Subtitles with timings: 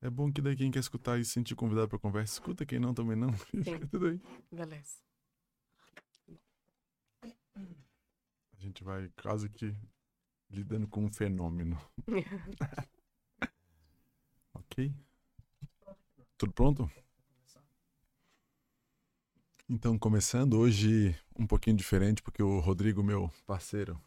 [0.00, 2.66] É bom que daí quem quer escutar e se sentir convidado para conversa, escuta.
[2.66, 3.32] Quem não, também não.
[3.32, 4.20] Fica tudo aí.
[4.52, 4.98] Beleza.
[7.22, 9.74] A gente vai quase que
[10.50, 11.80] lidando com um fenômeno.
[14.54, 14.94] ok?
[16.38, 16.90] Tudo pronto?
[19.68, 24.00] Então, começando hoje um pouquinho diferente, porque o Rodrigo, meu parceiro,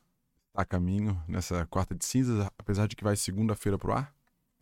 [0.48, 4.16] está a caminho nessa quarta de cinzas, apesar de que vai segunda-feira pro ar.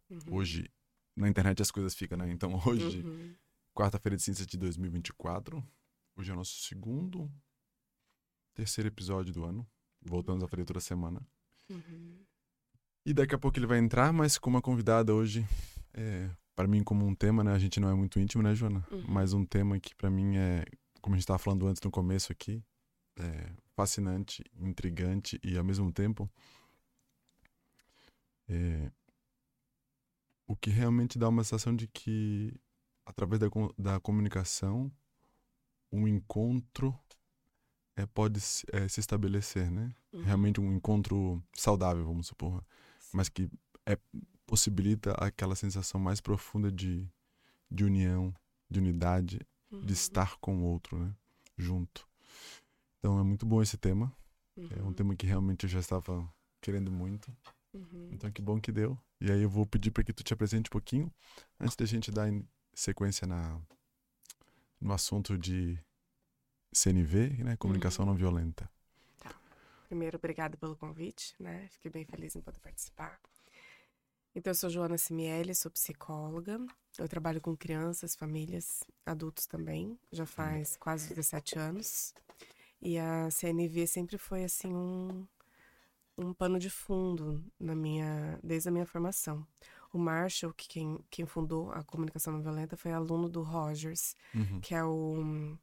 [0.09, 0.19] Uhum.
[0.31, 0.71] Hoje,
[1.17, 2.31] na internet as coisas ficam, né?
[2.31, 3.35] Então, hoje, Uhum.
[3.73, 5.63] quarta-feira de cinzas de 2024.
[6.15, 7.29] Hoje é o nosso segundo,
[8.53, 9.67] terceiro episódio do ano.
[10.01, 11.21] Voltamos a fazer toda semana.
[11.69, 12.23] Uhum.
[13.05, 15.45] E daqui a pouco ele vai entrar, mas com uma convidada hoje,
[15.93, 17.53] é, para mim como um tema, né?
[17.53, 18.85] A gente não é muito íntimo, né, Joana?
[18.91, 19.03] Uhum.
[19.07, 20.65] Mas um tema que para mim é,
[21.01, 22.63] como a gente estava falando antes no começo aqui,
[23.17, 26.29] é fascinante, intrigante e ao mesmo tempo
[28.49, 28.91] é,
[30.47, 32.53] o que realmente dá uma sensação de que
[33.05, 33.47] através da,
[33.77, 34.91] da comunicação
[35.91, 36.97] um encontro
[37.95, 39.93] é, pode se- é, se estabelecer, né?
[40.13, 40.21] Uhum.
[40.23, 42.63] realmente um encontro saudável, vamos supor,
[43.13, 43.49] mas que
[43.85, 43.97] é,
[44.45, 47.07] possibilita aquela sensação mais profunda de,
[47.69, 48.33] de união,
[48.69, 49.39] de unidade,
[49.71, 49.81] Uhum.
[49.85, 51.13] de estar com o outro, né?
[51.57, 52.07] Junto.
[52.99, 54.15] Então é muito bom esse tema.
[54.57, 54.93] É um Uhum.
[54.93, 56.27] tema que realmente eu já estava
[56.61, 57.29] querendo muito.
[57.73, 58.09] Uhum.
[58.11, 58.97] Então que bom que deu.
[59.19, 61.13] E aí eu vou pedir para que tu te apresente um pouquinho
[61.59, 62.27] antes da gente dar
[62.73, 63.59] sequência na
[64.79, 65.77] no assunto de
[66.71, 67.57] CNV, né?
[67.57, 68.11] Comunicação Uhum.
[68.11, 68.69] não violenta.
[69.87, 71.67] Primeiro, obrigada pelo convite, né?
[71.71, 73.19] Fiquei bem feliz em poder participar.
[74.35, 76.59] Então, eu sou Joana Simielli, sou psicóloga.
[76.99, 79.97] Eu trabalho com crianças, famílias, adultos também.
[80.11, 82.13] Já faz quase 17 anos.
[82.81, 85.25] E a CNV sempre foi, assim, um,
[86.17, 89.45] um pano de fundo na minha, desde a minha formação.
[89.93, 94.59] O Marshall, que quem, quem fundou a comunicação não violenta, foi aluno do Rogers, Uhum.
[94.61, 95.57] que é o hum,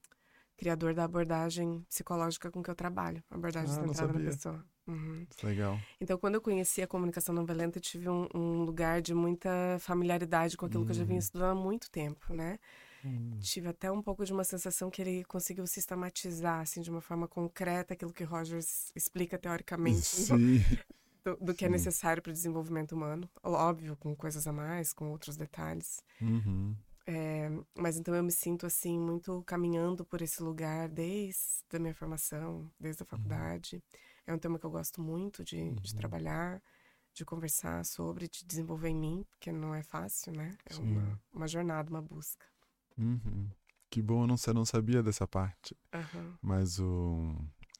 [0.57, 4.65] criador da abordagem psicológica com que eu trabalho, abordagem Ah, centrada na pessoa.
[4.87, 5.27] Uhum.
[5.43, 5.79] Legal.
[6.01, 9.51] Então, quando eu conheci a comunicação não violenta, eu tive um, um lugar de muita
[9.81, 11.19] familiaridade com aquilo que eu já vinha Uhum.
[11.19, 12.59] estudando há muito tempo, né?
[13.05, 13.47] Hum.
[13.47, 17.29] Tive até um pouco de uma sensação que ele conseguiu sistematizar, assim, de uma forma
[17.29, 20.17] concreta, aquilo que Rogers explica teoricamente
[21.25, 23.29] do, do- que é necessário para o desenvolvimento humano.
[23.43, 26.03] Óbvio, com coisas a mais, com outros detalhes.
[26.21, 26.77] Uhum.
[27.07, 27.49] É,
[27.79, 32.71] mas então eu me sinto assim muito caminhando por esse lugar desde a minha formação,
[32.81, 33.83] desde a faculdade.
[34.27, 35.95] É um tema que eu gosto muito de, de Uhum.
[35.95, 36.63] trabalhar,
[37.15, 40.59] de conversar sobre, de desenvolver em mim, porque não é fácil, né?
[40.67, 42.47] É uma, uma jornada, uma busca.
[42.99, 43.49] Uhum.
[43.91, 45.77] Que bom, eu não, sa- não sabia dessa parte.
[45.93, 46.37] Aham.
[46.43, 47.35] Mas o...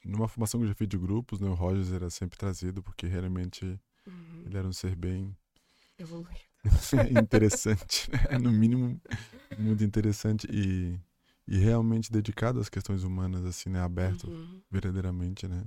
[0.05, 3.07] numa formação que eu já fiz de grupos, né, o Rogers era sempre trazido, porque
[3.07, 4.43] realmente Uhum.
[4.47, 5.35] ele era um ser bem
[5.99, 6.41] Evoluir.
[7.13, 8.39] interessante, né?
[8.39, 9.01] no mínimo
[9.59, 10.99] muito interessante e,
[11.47, 14.61] e realmente dedicado às questões humanas, assim, né, aberto Uhum.
[14.71, 15.65] verdadeiramente, né?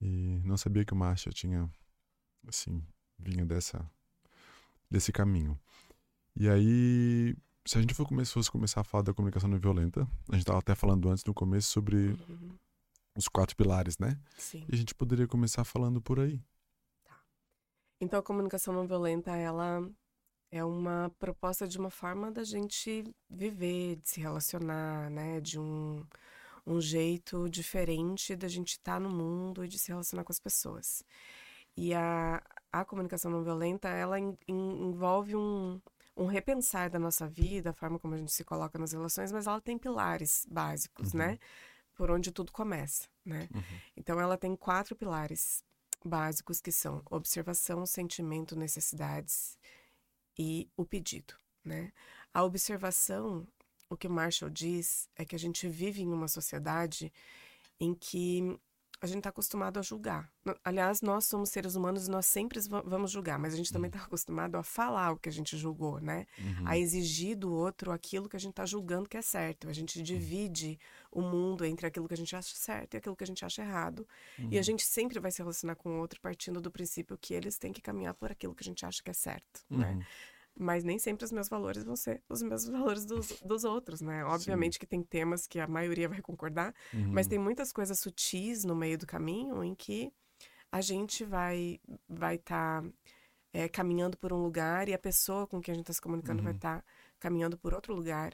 [0.00, 1.70] E não sabia que o Marshall tinha,
[2.46, 2.82] assim,
[3.18, 3.88] vinha dessa,
[4.90, 5.58] desse caminho.
[6.36, 10.32] E aí, se a gente for fosse começar a falar da comunicação não violenta, a
[10.32, 12.58] gente estava até falando antes no começo sobre Uhum.
[13.16, 14.18] os quatro pilares, né?
[14.36, 14.64] Sim.
[14.68, 16.40] E a gente poderia começar falando por aí.
[18.00, 19.88] Então a comunicação não violenta, ela
[20.50, 25.40] é uma proposta de uma forma da gente viver, de se relacionar, né?
[25.40, 26.04] De um,
[26.66, 31.02] um jeito diferente da gente estar no mundo e de se relacionar com as pessoas.
[31.76, 32.42] E a,
[32.72, 35.80] a comunicação não violenta, ela en- en- envolve um,
[36.16, 39.46] um repensar da nossa vida, a forma como a gente se coloca nas relações, mas
[39.46, 41.18] ela tem pilares básicos, Uhum.
[41.18, 41.38] né?
[41.94, 43.48] Por onde tudo começa, né?
[43.96, 45.62] Então, ela tem quatro pilares
[46.04, 49.56] básicos que são observação, sentimento, necessidades
[50.38, 51.92] e o pedido, né?
[52.32, 53.46] A observação,
[53.88, 57.12] o que Marshall diz é que a gente vive em uma sociedade
[57.78, 58.58] em que
[59.00, 60.30] a gente está acostumado a julgar.
[60.64, 63.88] Aliás, nós somos seres humanos e nós sempre va- vamos julgar, mas a gente também
[63.88, 66.26] está acostumado a falar o que a gente julgou, né?
[66.38, 66.66] Uhum.
[66.68, 69.68] a exigir do outro aquilo que a gente está julgando que é certo.
[69.68, 70.78] A gente divide
[71.10, 73.62] o mundo entre aquilo que a gente acha certo e aquilo que a gente acha
[73.62, 74.06] errado.
[74.50, 77.58] E a gente sempre vai se relacionar com o outro partindo do princípio que eles
[77.58, 80.06] têm que caminhar por aquilo que a gente acha que é certo, né?
[80.58, 84.24] Mas nem sempre os meus valores vão ser os mesmos valores dos, dos outros, né?
[84.24, 87.10] Obviamente que tem temas que a maioria vai concordar, Uhum.
[87.12, 90.12] mas tem muitas coisas sutis no meio do caminho em que
[90.72, 92.84] a gente vai vai estar
[93.72, 96.52] caminhando por um lugar e a pessoa com quem a gente está se comunicando vai
[96.52, 96.56] Uhum.
[96.56, 96.84] estar
[97.20, 98.32] caminhando por outro lugar.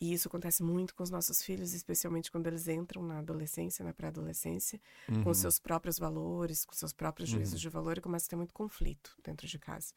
[0.00, 3.92] E isso acontece muito com os nossos filhos, especialmente quando eles entram na adolescência, na
[3.92, 4.80] pré-adolescência,
[5.20, 5.30] com Uhum.
[5.30, 7.60] os seus próprios valores, com seus próprios juízos Uhum.
[7.60, 9.92] de valor e começa a ter muito conflito dentro de casa.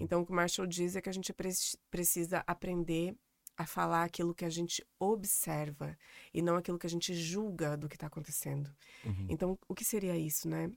[0.00, 1.50] Então, o que o Marshall diz é que a gente pre
[1.90, 3.16] precisa aprender
[3.56, 5.96] a falar aquilo que a gente observa
[6.32, 8.74] e não aquilo que a gente julga do que está acontecendo.
[9.04, 9.26] Uhum.
[9.28, 10.70] Então, o que seria isso, né?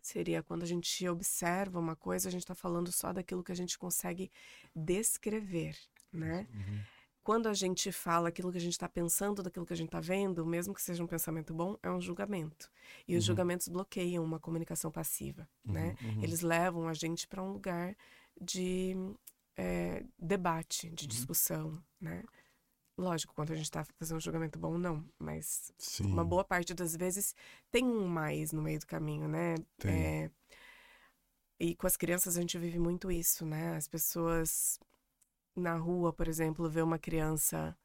[0.00, 3.56] Seria quando a gente observa uma coisa, a gente está falando só daquilo que a
[3.56, 4.30] gente consegue
[4.74, 5.76] descrever,
[6.12, 6.46] né?
[6.52, 6.80] Uhum.
[7.24, 9.98] Quando a gente fala aquilo que a gente está pensando daquilo que a gente está
[9.98, 12.70] vendo, mesmo que seja um pensamento bom, é um julgamento.
[13.08, 13.28] E os Uhum.
[13.28, 15.96] julgamentos bloqueiam uma comunicação passiva, né?
[16.02, 16.22] Uhum, uhum.
[16.22, 17.96] Eles levam a gente para um lugar
[18.38, 18.94] de
[19.56, 21.08] é, debate, de Uhum.
[21.08, 22.22] discussão, né?
[22.98, 25.04] Lógico, quando a gente está fazendo um julgamento bom, não.
[25.18, 26.04] Mas Sim.
[26.12, 27.34] uma boa parte das vezes
[27.70, 29.54] tem um mais no meio do caminho, né?
[29.78, 29.92] Tem.
[29.92, 30.30] É,
[31.58, 33.76] e com as crianças a gente vive muito isso, né?
[33.76, 34.78] As pessoas
[35.56, 37.76] na rua, por exemplo, vê uma criança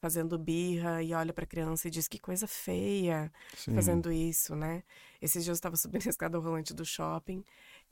[0.00, 3.70] fazendo birra e olha para a criança e diz que coisa feia Sim.
[3.72, 4.84] fazendo isso, né?
[5.20, 7.44] Esses dias eu estava subindo a escada rolante do shopping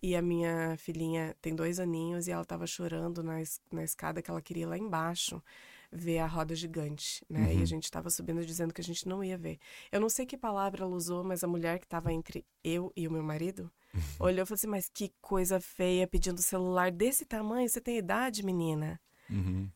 [0.03, 4.23] e a minha filhinha tem dois aninhos e ela estava chorando na, es- na escada
[4.23, 5.43] que ela queria ir lá embaixo
[5.91, 7.55] ver a roda gigante, né?
[7.55, 7.63] E Uhum.
[7.63, 9.59] a gente estava subindo dizendo que a gente não ia ver.
[9.91, 13.07] Eu não sei que palavra ela usou, mas a mulher que estava entre eu e
[13.09, 13.73] o meu marido
[14.19, 17.69] olhou e falou assim: Mas que coisa feia pedindo celular desse tamanho.
[17.69, 19.01] Você tem idade, menina?
[19.31, 19.71] Uhum.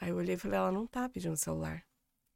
[0.00, 1.84] Aí eu olhei e falei: Ela não tá pedindo celular.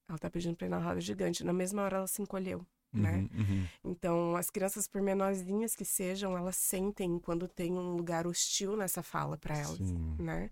[0.08, 1.42] Ela tá pedindo pra ir na roda gigante.
[1.44, 3.16] Na mesma hora ela se encolheu, né?
[3.16, 3.68] Uhum, uhum.
[3.84, 9.02] Então, as crianças, por menorzinhas que sejam, elas sentem quando tem um lugar hostil nessa
[9.02, 10.16] fala para elas, Sim.
[10.18, 10.50] né?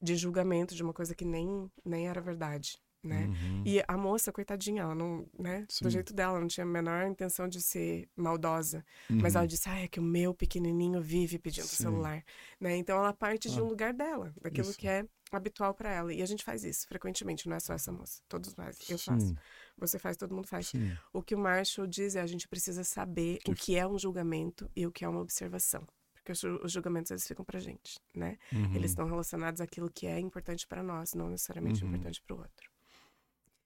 [0.00, 3.26] De julgamento de uma coisa que nem, nem era verdade, né?
[3.26, 3.62] Uhum.
[3.66, 5.66] E a moça, coitadinha, ela não, né?
[5.68, 5.84] Sim.
[5.84, 8.84] Do jeito dela, não tinha a menor intenção de ser maldosa.
[9.08, 9.40] Mas Uhum.
[9.40, 11.84] ela disse, ah, é que o meu pequenininho vive pedindo Sim.
[11.84, 12.24] celular,
[12.60, 12.76] né?
[12.76, 14.78] Então, ela parte de Ah, um lugar dela, daquilo isso.
[14.78, 15.04] que é
[15.36, 16.12] habitual para ela.
[16.12, 18.20] E a gente faz isso frequentemente, não é só essa moça.
[18.28, 18.78] Todos nós.
[18.90, 19.26] Eu faço.
[19.28, 19.36] Sim,
[19.78, 20.68] Você faz, todo mundo faz.
[20.68, 20.96] sim.
[21.12, 23.98] O que o Marshall diz é a gente precisa saber Que o que é um
[23.98, 25.86] julgamento e o que é uma observação.
[26.14, 28.38] Porque os ju- os julgamentos, eles ficam pra gente, né?
[28.52, 28.76] Uhum.
[28.76, 31.88] Eles estão relacionados àquilo que é importante para nós, não necessariamente Uhum.
[31.90, 32.70] importante para o outro.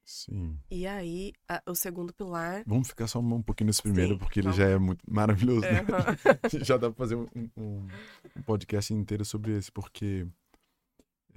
[0.04, 0.56] Sim.
[0.70, 2.62] E aí, a- o segundo pilar...
[2.64, 4.56] Vamos ficar só um pouquinho nesse primeiro, Sim, porque ele vamos.
[4.56, 5.64] já é muito maravilhoso.
[5.66, 5.82] É, né?
[6.64, 7.26] já dá pra fazer um,
[7.56, 7.86] um-
[8.36, 10.24] um podcast inteiro sobre esse, porque,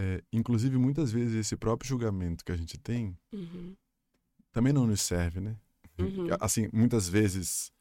[0.01, 3.75] é, inclusive, muitas vezes esse próprio julgamento que a gente tem uhum,
[4.51, 5.55] também não nos serve, né?
[5.97, 6.27] Uhum.
[6.39, 7.71] Assim, muitas vezes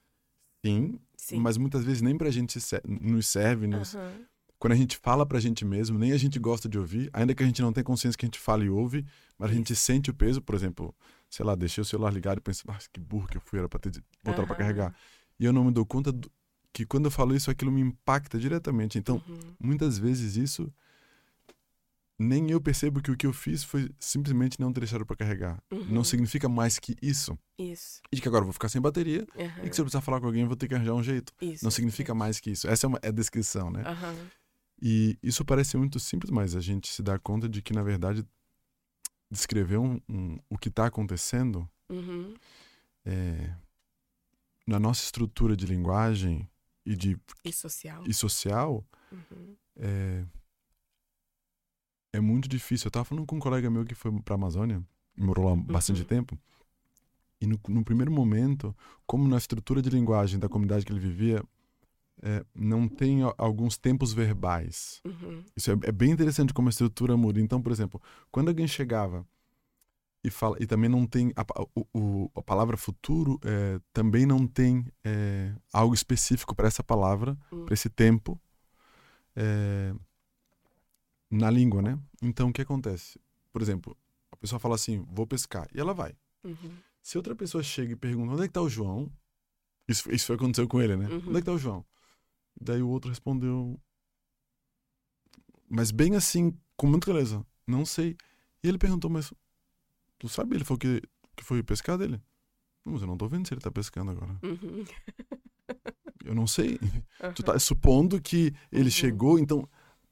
[0.64, 1.38] sim, sim.
[1.40, 3.66] mas muitas vezes nem pra gente se- nos serve.
[3.66, 3.94] Nos...
[3.94, 4.26] Aham,
[4.58, 7.42] Quando a gente fala pra gente mesmo, nem a gente gosta de ouvir, ainda que
[7.44, 9.06] a gente não tenha consciência que a gente fala e ouve,
[9.38, 10.92] mas a gente sente o peso, por exemplo,
[11.30, 13.68] sei lá, deixei o celular ligado e pensei, ah, que burro que eu fui, era
[13.68, 13.92] pra ter
[14.24, 14.64] botado pra Aham.
[14.64, 14.94] carregar.
[15.38, 16.28] E eu não me dou conta do-
[16.72, 18.98] que quando eu falo isso, aquilo me impacta diretamente.
[18.98, 20.72] Então, uhum, muitas vezes isso
[22.18, 25.62] nem eu percebo que o que eu fiz foi simplesmente não ter deixado pra carregar.
[25.70, 25.84] uhum.
[25.86, 27.38] Não significa mais que isso.
[27.58, 28.00] Isso.
[28.12, 30.00] E de que agora eu vou ficar sem bateria aham, e que se eu precisar
[30.00, 31.32] falar com alguém eu vou ter que arranjar um jeito.
[31.40, 32.66] isso, Não significa mais que isso.
[32.68, 33.82] Essa é, uma, é a descrição, né?
[33.86, 34.16] Aham,
[34.82, 38.24] E isso parece muito simples, mas a gente se dá conta de que, na verdade,
[39.30, 42.34] descrever um, um- o que está acontecendo uhum,
[43.04, 43.54] é,
[44.66, 46.48] na nossa estrutura de linguagem
[46.84, 48.04] e, de, E social.
[48.06, 50.24] e social Uhum, é,
[52.18, 52.86] é muito difícil.
[52.86, 54.82] Eu estava falando com um colega meu que foi para a Amazônia,
[55.16, 56.06] morou lá bastante Uhum.
[56.06, 56.38] tempo,
[57.40, 58.74] e no, no primeiro momento,
[59.06, 61.42] como na estrutura de linguagem da comunidade que ele vivia,
[62.20, 65.00] é, não tem a- alguns tempos verbais.
[65.04, 67.40] uhum, Isso é, é bem interessante como a estrutura muda.
[67.40, 69.24] Então, por exemplo, quando alguém chegava
[70.24, 71.44] e fala e também não tem a,
[71.76, 77.38] o- o- a palavra futuro é, também não tem é, algo específico para essa palavra,
[77.52, 77.64] Hum.
[77.66, 78.36] para esse tempo
[79.36, 79.94] é,
[81.30, 81.98] na língua, né?
[82.22, 83.18] Então, o que acontece?
[83.52, 83.96] Por exemplo,
[84.32, 86.14] a pessoa fala assim, vou pescar, e ela vai.
[86.44, 89.10] uhum, Se outra pessoa chega e pergunta, onde é que tá o João?
[89.86, 91.06] Isso, isso foi aconteceu com ele, né?
[91.08, 91.28] Uhum.
[91.28, 91.84] Onde é que tá o João?
[92.60, 93.78] Daí o outro respondeu,
[95.68, 98.16] mas bem assim, com muita clareza, não sei.
[98.62, 99.32] E ele perguntou, mas
[100.18, 100.56] tu sabe?
[100.56, 101.02] Ele falou que,
[101.36, 102.20] que foi pescar dele.
[102.84, 104.36] Não, mas eu não tô vendo se ele tá pescando agora.
[104.42, 104.84] uhum,
[106.24, 106.78] Eu não sei.
[107.34, 108.90] Tu tá supondo que ele Uhum.
[108.90, 109.68] chegou, então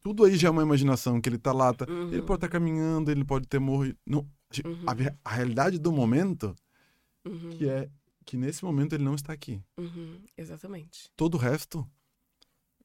[0.07, 2.49] tudo aí já é uma imaginação, que ele tá lá, tá, ele uhum, pode estar
[2.49, 3.99] caminhando, ele pode ter morrido.
[4.07, 4.25] Não,
[4.87, 4.95] a, Uhum.
[4.95, 6.55] ve- a realidade do momento
[7.25, 7.91] uhum, que é
[8.25, 9.61] que nesse momento ele não está aqui.
[9.79, 11.11] uhum, Exatamente.
[11.17, 11.85] Todo o resto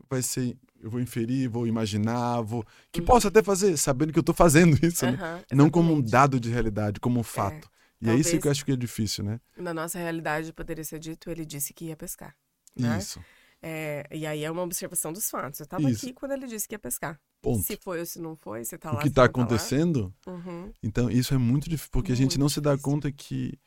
[0.10, 3.06] vai ser, eu vou inferir, vou imaginar, vou que Uhum.
[3.06, 5.18] posso até fazer, sabendo que eu tô fazendo isso, né?
[5.54, 6.02] Não como um.
[6.02, 7.70] É, dado de realidade, como um fato.
[8.02, 9.40] e é isso que eu acho que é difícil, né?
[9.56, 12.36] Na nossa realidade, poderia ser dito, ele disse que ia pescar.
[12.76, 12.98] Né?
[12.98, 13.20] Isso.
[13.62, 15.60] É, e aí é uma observação dos fatos.
[15.60, 16.06] Eu tava Isso.
[16.06, 17.20] aqui quando ele disse que ia pescar.
[17.42, 17.64] Ponto.
[17.64, 19.00] Se foi ou se não foi, se tá o lá.
[19.00, 22.40] que se está tá acontecendo, Uhum, então isso é muito difícil, porque a gente Muito
[22.40, 22.92] não se dá difícil.
[22.92, 23.60] conta que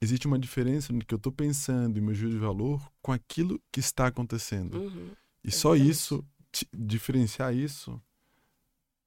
[0.00, 3.60] existe uma diferença no que eu estou pensando e meu juízo de valor com aquilo
[3.70, 4.78] que está acontecendo.
[4.78, 5.10] uhum,
[5.44, 6.24] E só isso
[6.72, 8.00] diferenciar isso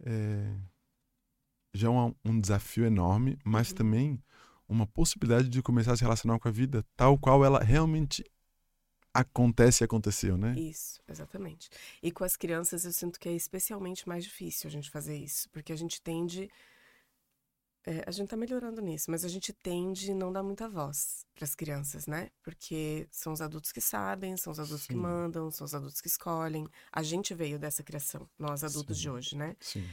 [0.06, 0.56] é,
[1.74, 3.76] já é um, um, desafio enorme, mas uhum.
[3.76, 4.24] também
[4.68, 8.24] uma possibilidade de começar a se relacionar com a vida tal qual ela realmente
[9.14, 10.56] acontece e aconteceu, né?
[10.58, 11.70] Isso, exatamente.
[12.02, 15.50] E com as crianças eu sinto que é especialmente mais difícil a gente fazer isso,
[15.50, 16.50] porque a gente tende
[17.86, 21.26] é, a gente tá melhorando nisso, mas a gente tende a não dar muita voz
[21.36, 22.30] para as crianças, né?
[22.42, 24.94] Porque são os adultos que sabem, são os adultos Sim.
[24.94, 26.66] que mandam, são os adultos que escolhem.
[26.90, 29.02] A gente veio dessa criação, nós adultos Sim.
[29.04, 29.58] de hoje, né?
[29.60, 29.86] Sim.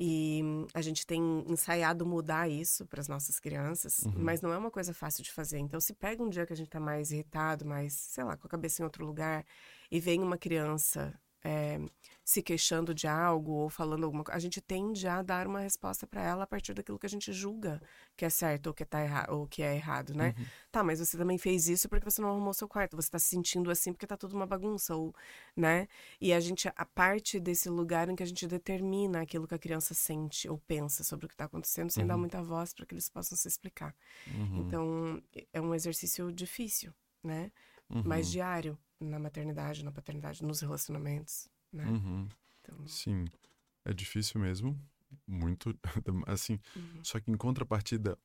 [0.00, 0.40] E
[0.72, 4.12] a gente tem ensaiado mudar isso para as nossas crianças, uhum.
[4.16, 5.58] mas não é uma coisa fácil de fazer.
[5.58, 8.46] Então, se pega um dia que a gente tá mais irritado, mais, sei lá, com
[8.46, 9.44] a cabeça em outro lugar,
[9.90, 11.12] e vem uma criança
[11.44, 11.80] é,
[12.24, 16.06] se queixando de algo ou falando alguma coisa, a gente tende a dar uma resposta
[16.06, 17.80] para ela a partir daquilo que a gente julga
[18.16, 20.34] que é certo ou que, tá erra ou que é errado, né?
[20.36, 20.44] Uhum.
[20.70, 23.28] Tá, mas você também fez isso porque você não arrumou seu quarto, você tá se
[23.28, 25.14] sentindo assim porque tá tudo uma bagunça, ou,
[25.56, 25.88] né?
[26.20, 29.58] E a gente, a parte desse lugar em que a gente determina aquilo que a
[29.58, 32.08] criança sente ou pensa sobre o que tá acontecendo, sem uhum.
[32.08, 33.94] dar muita voz para que eles possam se explicar.
[34.26, 34.66] Uhum.
[34.66, 36.92] Então, é um exercício difícil,
[37.22, 37.50] né?
[37.90, 38.20] Uhum.
[38.20, 41.84] diário na maternidade, na paternidade, nos relacionamentos né?
[41.86, 42.28] Uhum.
[42.60, 42.86] Então...
[42.86, 43.26] Sim,
[43.84, 44.78] é difícil mesmo,
[45.26, 45.76] muito,
[46.26, 46.58] assim.
[46.74, 47.04] Uhum.
[47.04, 48.18] Só que em contrapartida,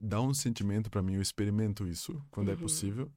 [0.00, 2.58] dá um sentimento para mim, eu experimento isso quando é uhum.
[2.58, 3.12] é possível,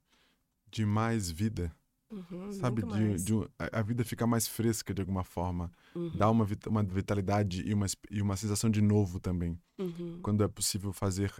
[0.69, 1.73] de mais vida.
[2.09, 6.15] Uhum, sabe, de, de, a vida fica mais fresca de alguma forma, uhum.
[6.15, 10.21] dá uma, uma vitalidade e uma, e uma sensação de novo também, uhum.
[10.21, 11.33] quando é possível fazer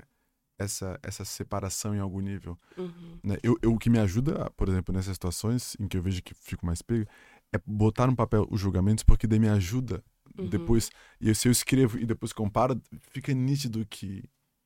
[0.58, 2.58] essa, essa separação em algum nível.
[2.78, 3.20] Uhum.
[3.24, 3.38] Né?
[3.44, 6.34] Eu, eu, o que me ajuda, por exemplo, nessas situações em que eu vejo que
[6.34, 7.08] fico mais pego,
[7.54, 10.04] é botar no papel os julgamentos, porque daí me ajuda
[10.38, 10.48] uhum.
[10.48, 10.90] depois.
[11.20, 14.24] E se eu escrevo e depois comparo, fica nítido que.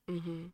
[0.09, 0.49] Uhum.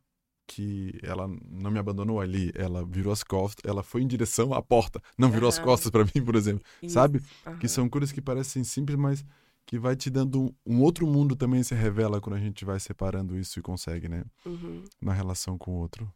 [0.50, 4.62] Que ela não me abandonou ali, ela virou as costas, ela foi em direção à
[4.62, 6.64] porta, não virou as costas para mim, por exemplo.
[6.82, 6.94] Isso.
[6.94, 7.22] Sabe?
[7.60, 9.22] Que são coisas que parecem simples, mas
[9.68, 12.80] que vai te dando um, um, outro mundo também se revela quando a gente vai
[12.80, 14.24] separando isso e consegue, né?
[14.46, 14.82] Uhum.
[14.98, 16.10] Na relação com o outro.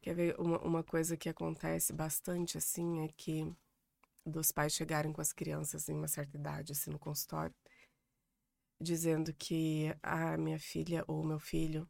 [0.00, 3.46] Quer ver uma, uma coisa que acontece bastante assim é que
[4.24, 7.54] dos pais chegarem com as crianças em uma certa idade, assim, no consultório,
[8.80, 11.86] dizendo que a ah, minha filha ou meu filho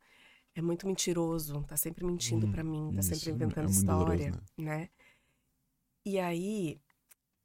[0.57, 4.53] é muito mentiroso, tá sempre mentindo hum, para mim, tá sempre inventando é história, doloroso,
[4.59, 4.79] né?
[4.79, 4.91] né?
[6.05, 6.81] E aí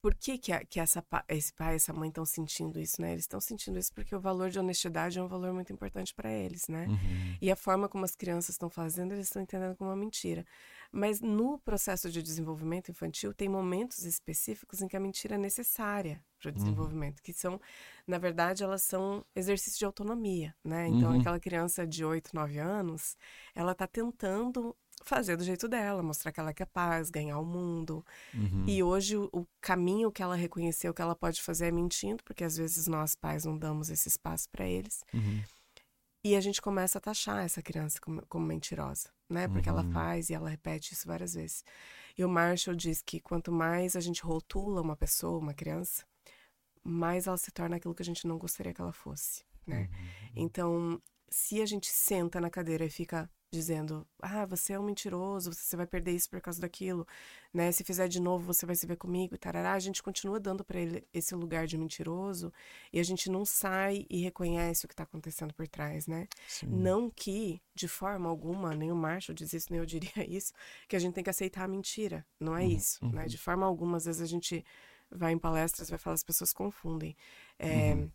[0.01, 3.11] por que, que, a, que essa, esse pai e essa mãe estão sentindo isso, né?
[3.11, 6.31] Eles estão sentindo isso porque o valor de honestidade é um valor muito importante para
[6.31, 6.87] eles, né?
[6.87, 7.37] Uhum.
[7.39, 10.43] E a forma como as crianças estão fazendo, eles estão entendendo como uma mentira.
[10.91, 16.21] Mas no processo de desenvolvimento infantil, tem momentos específicos em que a mentira é necessária
[16.39, 16.57] para o uhum.
[16.57, 17.23] desenvolvimento, uhum.
[17.23, 17.61] que são,
[18.07, 20.87] na verdade, elas são exercícios de autonomia, né?
[20.87, 21.19] Então, uhum.
[21.19, 23.15] aquela criança de 8, 9 anos,
[23.53, 28.05] ela está tentando fazer do jeito dela, mostrar que ela é capaz, ganhar o mundo.
[28.33, 28.65] Uhum.
[28.67, 32.43] E hoje o, o, caminho que ela reconheceu que ela pode fazer é mentindo, porque
[32.43, 35.03] às vezes nós pais não damos esse espaço para eles.
[35.13, 35.43] Uhum.
[36.23, 39.47] E a gente começa a taxar essa criança como, como mentirosa, né?
[39.47, 39.79] Porque uhum.
[39.79, 41.63] ela faz e ela repete isso várias vezes.
[42.15, 46.05] E o Marshall diz que quanto mais a gente rotula uma pessoa, uma criança,
[46.83, 49.89] mais ela se torna aquilo que a gente não gostaria que ela fosse, né?
[49.91, 50.31] Uhum.
[50.35, 55.53] Então, se a gente senta na cadeira e fica dizendo: "Ah, você é um mentiroso,
[55.53, 57.05] você vai perder isso por causa daquilo",
[57.53, 57.71] né?
[57.71, 59.73] Se fizer de novo, você vai se ver comigo e tarará.
[59.73, 62.51] A gente continua dando para ele esse lugar de mentiroso
[62.93, 66.27] e a gente não sai e reconhece o que está acontecendo por trás, né?
[66.47, 66.67] Sim.
[66.67, 70.53] Não que de forma alguma, nem o Marshall diz isso, nem eu diria isso,
[70.87, 72.25] que a gente tem que aceitar a mentira.
[72.39, 73.09] Não é uhum, isso, né?
[73.09, 73.15] uhum.
[73.15, 73.25] né?
[73.27, 74.63] De forma alguma, às vezes a gente
[75.09, 77.15] vai em palestras, vai falar, as pessoas confundem.
[77.59, 78.11] É, uhum.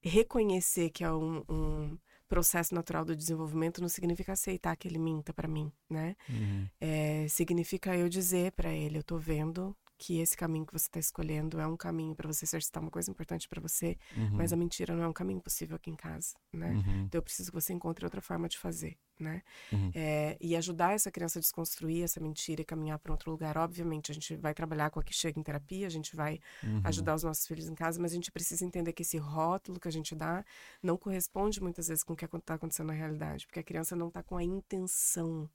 [0.00, 1.98] Reconhecer que é um, um
[2.32, 6.16] processo natural do desenvolvimento não significa aceitar que ele minta para mim, né?
[6.30, 6.66] Uhum.
[6.80, 10.98] É, significa eu dizer para ele, eu tô vendo que esse caminho que você está
[10.98, 14.30] escolhendo é um caminho para você exercitar uma coisa importante para você, uhum.
[14.32, 16.72] mas a mentira não é um caminho possível aqui em casa, né?
[16.72, 17.04] Uhum.
[17.04, 19.44] Então eu preciso que você encontre outra forma de fazer, né?
[19.72, 19.92] Uhum.
[19.94, 23.56] É, e ajudar essa criança a desconstruir essa mentira e caminhar para outro lugar.
[23.56, 26.80] Obviamente a gente vai trabalhar com a que chega em terapia, a gente vai uhum.
[26.82, 29.86] ajudar os nossos filhos em casa, mas a gente precisa entender que esse rótulo que
[29.86, 30.44] a gente dá
[30.82, 34.08] não corresponde muitas vezes com o que está acontecendo na realidade, porque a criança não
[34.08, 35.48] está com a intenção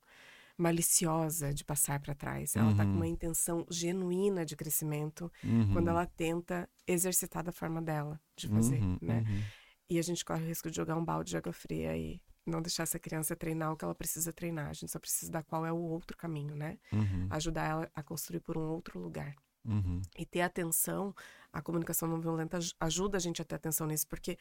[0.57, 2.55] maliciosa de passar para trás.
[2.55, 3.11] Ela está com uma uhum.
[3.11, 5.71] intenção genuína de crescimento uhum.
[5.71, 9.23] quando ela tenta exercitar da forma dela de fazer, uhum, né?
[9.27, 9.43] Uhum.
[9.89, 12.61] E a gente corre o risco de jogar um balde de água fria e não
[12.61, 14.69] deixar essa criança treinar o que ela precisa treinar.
[14.69, 16.79] A gente só precisa dar qual é o outro caminho, né?
[16.91, 17.27] Uhum.
[17.29, 19.35] Ajudar ela a construir por um outro lugar.
[19.63, 20.01] Uhum.
[20.17, 21.13] E ter atenção,
[21.51, 24.37] a comunicação não violenta ajuda a gente a ter atenção nisso, porque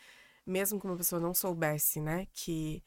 [0.47, 2.83] mesmo que uma pessoa não soubesse, né, que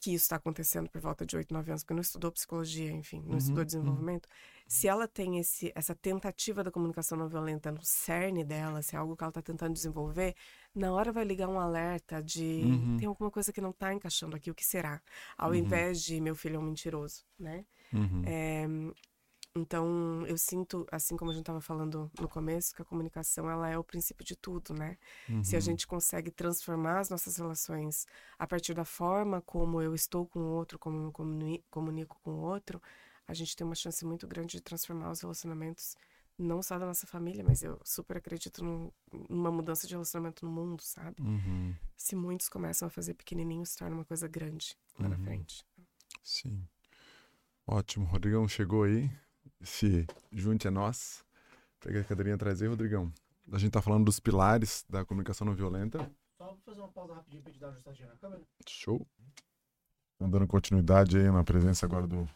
[0.00, 3.22] que isso está acontecendo por volta de 8, 9 anos, porque não estudou psicologia, enfim,
[3.26, 3.66] não Uhum, estudou uhum.
[3.66, 4.28] desenvolvimento,
[4.66, 8.98] se ela tem esse, essa tentativa da comunicação não violenta no cerne dela, se é
[8.98, 10.34] algo que ela está tentando desenvolver,
[10.74, 12.96] na hora vai ligar um alerta de Uhum.
[12.96, 15.02] tem alguma coisa que não está encaixando aqui, o que será?
[15.36, 15.54] Ao Uhum.
[15.54, 17.64] invés de meu filho é um mentiroso, né?
[17.92, 18.22] Uhum.
[18.22, 18.66] É,
[19.54, 23.68] então, eu sinto, assim como a gente estava falando no começo, que a comunicação ela
[23.68, 24.96] é o princípio de tudo, né?
[25.42, 25.64] Se a Uhum.
[25.64, 28.06] gente consegue transformar as nossas relações
[28.38, 32.30] a partir da forma como eu estou com o outro, como eu comuni- comunico com
[32.32, 32.80] o outro,
[33.26, 35.96] a gente tem uma chance muito grande de transformar os relacionamentos,
[36.38, 38.90] não só da nossa família, mas eu super acredito num-
[39.28, 41.20] numa mudança de relacionamento no mundo, sabe?
[41.22, 41.74] Uhum.
[41.96, 45.24] Se muitos começam a fazer pequenininho, se torna uma coisa grande lá na Uhum.
[45.24, 45.66] frente.
[46.22, 46.66] Sim.
[47.66, 48.06] Ótimo.
[48.06, 49.10] Rodrigão chegou aí.
[49.62, 51.24] Se junte a nós.
[51.80, 53.12] Pega a cadeirinha atrás aí, Rodrigão.
[53.52, 55.98] A gente tá falando dos pilares da comunicação não violenta.
[56.38, 58.42] Só vou fazer uma pausa rapidinho pra te dar uma ajustadinha na câmera.
[58.66, 59.06] Show.
[60.12, 62.28] Estamos dando continuidade aí na presença agora do,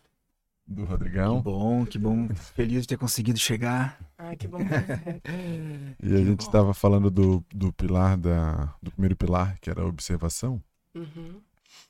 [0.66, 1.40] do Que Rodrigão.
[1.42, 2.28] bom, que bom.
[2.34, 3.98] Feliz de ter conseguido chegar.
[4.18, 4.58] Ai, que bom.
[4.58, 4.64] que
[6.02, 6.46] E a Que gente bom.
[6.46, 8.74] estava falando do, do pilar da.
[8.82, 10.62] do primeiro pilar, que era a observação.
[10.94, 11.40] Uhum.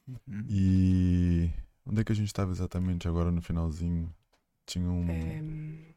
[0.08, 0.44] Uhum.
[0.48, 1.50] E.
[1.86, 4.12] Onde é que a gente estava exatamente agora no finalzinho?
[4.66, 5.06] Tinha um.
[5.10, 5.94] É,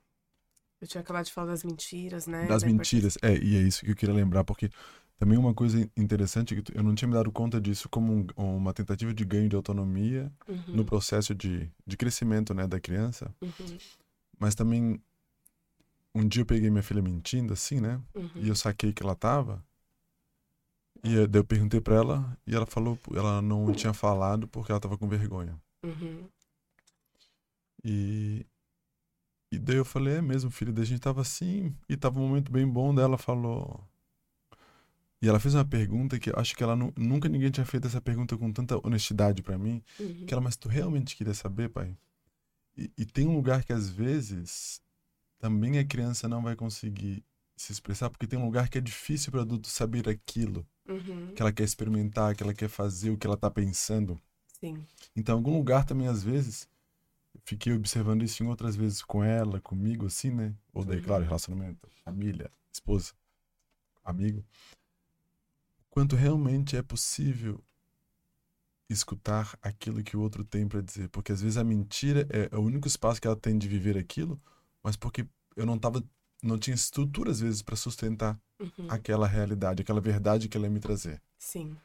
[0.81, 2.47] eu tinha acabado de falar das mentiras, né?
[2.47, 3.17] Das Da mentiras.
[3.21, 4.69] É, e é isso que eu queria lembrar, porque
[5.17, 8.57] também uma coisa interessante que tu- eu não tinha me dado conta disso como um-
[8.57, 13.33] uma tentativa de ganho de autonomia importância- no processo de, de crescimento né, da criança,
[13.41, 13.77] Uhum, uhum,
[14.39, 15.01] mas também
[16.13, 18.01] um dia eu peguei minha filha mentindo assim, né?
[18.15, 18.29] uhum.
[18.41, 19.63] E eu saquei que ela tava.
[21.03, 24.71] E eu- daí eu perguntei pra ela e ela falou, ela não tinha falado porque
[24.71, 25.59] ela tava com vergonha.
[25.83, 26.27] Uhum,
[27.83, 28.45] E
[29.51, 32.27] e daí eu falei, é mesmo, filho, daí a gente tava assim, e tava um
[32.27, 33.83] momento bem bom dela falou.
[35.21, 37.87] E ela fez uma pergunta que eu acho que ela nu- nunca ninguém tinha feito
[37.87, 40.25] essa pergunta com tanta honestidade pra mim, uhum.
[40.25, 41.97] que ela, mas tu realmente queria saber, pai?
[42.77, 44.81] E, e tem um lugar que às vezes
[45.39, 47.23] também a criança não vai conseguir
[47.57, 51.41] se expressar, porque tem um lugar que é difícil para adulto saber aquilo Uhum, que
[51.41, 54.19] ela quer experimentar, que ela quer fazer, o que ela tá pensando.
[54.59, 54.85] Sim.
[55.15, 56.67] Então, em algum lugar também, às vezes,
[57.45, 60.55] fiquei observando isso em outras vezes com ela, comigo, assim, né?
[60.73, 63.13] Ou daí, claro, relacionamento, família, esposa,
[64.03, 64.43] amigo.
[65.89, 67.63] Quanto realmente é possível
[68.89, 71.09] escutar aquilo que o outro tem para dizer.
[71.09, 74.39] Porque às vezes a mentira é o único espaço que ela tem de viver aquilo,
[74.83, 76.03] mas porque eu não tava,
[76.41, 80.71] não tinha estrutura, às vezes, para sustentar Uhum, aquela realidade, aquela verdade que ela ia
[80.71, 81.21] me trazer.
[81.37, 81.77] Sim.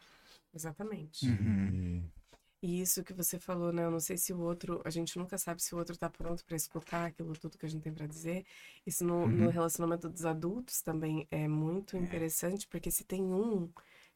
[0.54, 1.26] Exatamente.
[1.26, 1.68] Uhum.
[1.68, 2.21] E-
[2.62, 3.84] E isso que você falou, né?
[3.84, 4.80] Eu não sei se o outro.
[4.84, 7.68] A gente nunca sabe se o outro tá pronto pra escutar aquilo tudo que a
[7.68, 8.46] gente tem pra dizer.
[8.86, 9.50] Isso no, no Uhum.
[9.50, 13.68] relacionamento dos adultos também é muito interessante, porque se tem um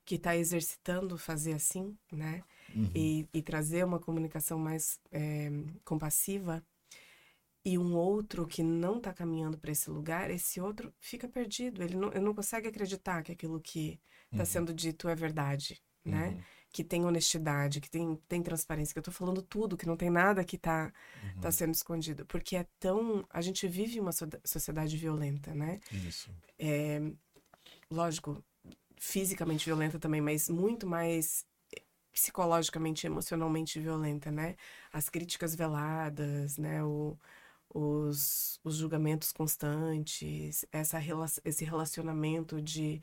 [0.05, 2.45] que tá exercitando fazer assim, né?
[2.75, 2.91] Uhum.
[2.95, 5.51] e, e trazer uma comunicação mais é,
[5.85, 6.65] compassiva
[7.65, 11.83] e um outro que não está caminhando para esse lugar, esse outro fica perdido.
[11.83, 14.47] Ele não, ele não consegue acreditar que aquilo que está Uhum.
[14.47, 16.37] sendo dito é verdade, né?
[16.77, 20.11] Que tem honestidade, que tem, tem transparência, que eu tô falando tudo, que não tem
[20.11, 20.93] nada que tá,
[21.35, 21.41] Uhum.
[21.41, 22.27] tá sendo escondido.
[22.27, 23.25] Porque é tão.
[23.31, 25.81] A gente vive uma so- sociedade violenta, né?
[25.91, 26.31] Isso.
[26.59, 27.01] é,
[27.91, 28.43] lógico,
[28.99, 34.57] fisicamente violenta também, mas muito mais eh, psicologicamente, emocionalmente violenta, né?
[34.93, 36.83] As críticas veladas, né?
[36.85, 37.17] O,
[37.75, 40.99] os, os julgamentos constantes, essa,
[41.45, 43.01] esse relacionamento de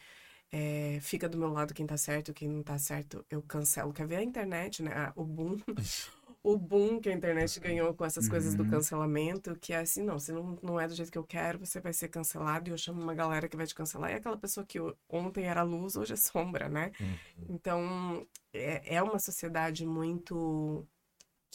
[0.53, 3.93] é, fica do meu lado quem tá certo, quem não tá certo, eu cancelo.
[3.93, 4.91] Quer ver a internet, né?
[4.95, 5.57] Ah, O boom.
[6.43, 8.69] O boom que a internet ganhou com essas coisas do Uhum.
[8.69, 11.79] cancelamento, que é assim, não, se não, não é do jeito que eu quero, você
[11.81, 14.11] vai ser cancelado e eu chamo uma galera que vai te cancelar.
[14.11, 14.77] E aquela pessoa que
[15.09, 16.91] ontem era luz, hoje é sombra, né?
[17.49, 20.87] Então, é, é uma sociedade muito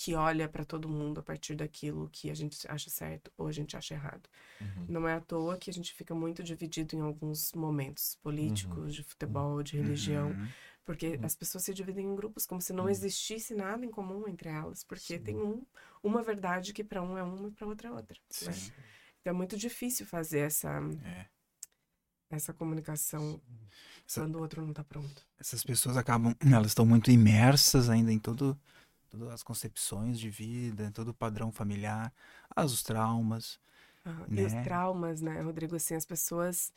[0.00, 3.52] que olha para todo mundo a partir daquilo que a gente acha certo ou a
[3.52, 4.28] gente acha errado.
[4.60, 4.84] Uhum.
[4.88, 9.02] Não é à toa que a gente fica muito dividido em alguns momentos políticos, de
[9.02, 10.48] futebol, de religião, Uhum.
[10.84, 11.24] porque Uhum.
[11.24, 12.90] as pessoas se dividem em grupos como se não Uhum.
[12.90, 15.24] existisse nada em comum entre elas, porque Sim.
[15.24, 15.66] tem um,
[16.00, 18.16] uma verdade que para um é uma e para outra é outra.
[18.42, 18.52] né?
[19.20, 20.70] Então é muito difícil fazer essa,
[21.04, 21.26] É.
[22.30, 23.40] essa comunicação
[24.06, 25.26] Essa- quando o outro não tá pronto.
[25.40, 28.56] Essas pessoas acabam, elas estão muito imersas ainda em todo,
[29.08, 32.12] todas as concepções de vida, todo o padrão familiar,
[32.54, 33.60] as os traumas.
[34.04, 34.54] Ah, E os Né?
[34.54, 35.76] traumas, né, Rodrigo?
[35.76, 36.72] Assim, as pessoas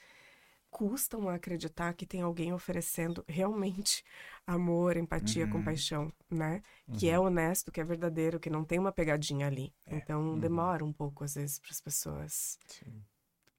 [0.72, 4.04] custam a acreditar que tem alguém oferecendo realmente
[4.48, 5.48] amor, empatia, Uhum.
[5.48, 6.62] compaixão, né?
[6.94, 7.20] Que é Uhum.
[7.20, 9.74] honesto, que é verdadeiro, que não tem uma pegadinha ali.
[9.86, 9.92] É.
[9.92, 10.40] Então Uhum.
[10.40, 13.06] demora um pouco, às vezes, para as pessoas Sim.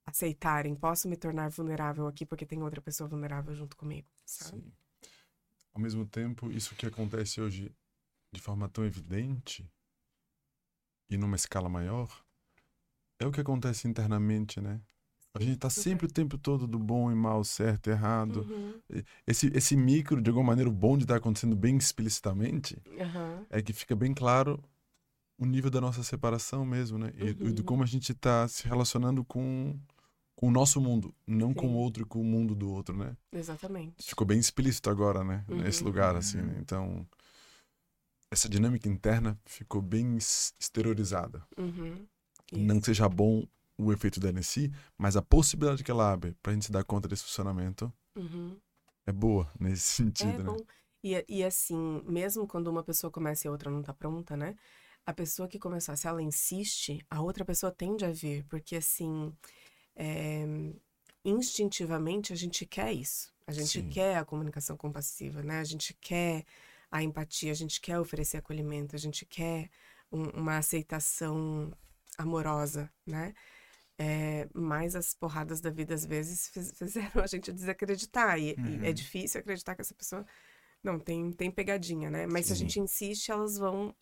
[0.06, 0.76] aceitarem.
[0.76, 4.56] Posso me tornar vulnerável aqui porque tem outra pessoa vulnerável junto comigo, sabe?
[4.56, 4.72] Sim.
[5.74, 7.70] Ao mesmo tempo, isso que acontece hoje
[8.32, 9.68] de forma tão evidente
[11.10, 12.08] e numa escala maior,
[13.18, 14.80] é o que acontece internamente, né?
[15.34, 18.46] A gente tá sempre o tempo todo do bom e mal, certo e errado.
[18.50, 19.04] Uhum.
[19.26, 23.46] Esse, esse micro, de alguma maneira, o bom de estar acontecendo bem explicitamente, Aham.
[23.48, 24.62] é que fica bem claro
[25.38, 27.12] o nível da nossa separação mesmo, né?
[27.16, 27.62] E, e de Uhum.
[27.62, 29.78] como a gente tá se relacionando com,
[30.36, 31.76] com o nosso mundo, não com o Sim.
[31.76, 33.16] outro e com o mundo do outro, né?
[33.32, 34.06] Exatamente.
[34.06, 35.44] Ficou bem explícito agora, né?
[35.48, 35.86] Nesse Uhum.
[35.88, 36.58] lugar, assim, né?
[36.60, 37.06] Então,
[38.32, 41.46] essa dinâmica interna ficou bem exteriorizada.
[41.58, 42.06] Uhum.
[42.52, 43.46] Não que seja bom
[43.78, 46.84] o efeito dela em si, mas a possibilidade que ela abre pra gente se dar
[46.84, 48.60] conta desse funcionamento Uhum.
[49.06, 50.56] é boa nesse sentido, É né?
[50.56, 50.64] bom.
[51.04, 54.56] E, e assim, mesmo quando uma pessoa começa e a outra não tá pronta, né?
[55.04, 59.32] A pessoa que começar, se ela insiste, a outra pessoa tende a vir, porque assim,
[59.96, 60.44] é,
[61.24, 63.32] instintivamente a gente quer isso.
[63.46, 63.88] A gente Sim.
[63.88, 65.58] quer a comunicação compassiva, né?
[65.60, 66.44] A gente quer
[66.92, 69.70] a empatia, a gente quer oferecer acolhimento, a gente quer
[70.12, 71.72] um- uma aceitação
[72.18, 73.34] amorosa, né?
[73.98, 78.38] É, mas as porradas da vida às vezes fiz- fizeram a gente desacreditar.
[78.38, 78.94] E, e é Uhum.
[78.94, 80.26] difícil acreditar que essa pessoa.
[80.82, 82.26] Não, tem, tem pegadinha, né?
[82.26, 82.56] Mas se a Sim.
[82.56, 83.94] gente insiste, elas vão.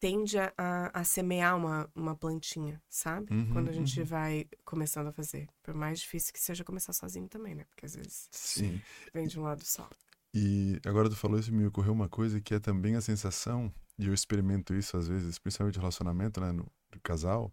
[0.00, 3.32] Tende a, a, a semear uma, uma plantinha, sabe?
[3.32, 4.06] Uhum, Quando a gente uhum.
[4.06, 5.48] vai começando a fazer.
[5.62, 7.64] Por mais difícil que seja começar sozinho também, né?
[7.66, 8.82] Porque às vezes Sim.
[9.14, 9.88] vem de um lado só.
[10.34, 14.06] E agora tu falou isso, me ocorreu uma coisa que é também a sensação, e
[14.06, 16.64] eu experimento isso às vezes, principalmente no relacionamento, né, no,
[16.94, 17.52] no casal,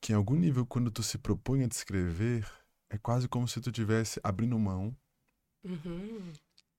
[0.00, 2.46] que em algum nível, quando tu se propõe a descrever,
[2.90, 4.96] é quase como se tu tivesse abrindo mão
[5.64, 6.32] Uhum,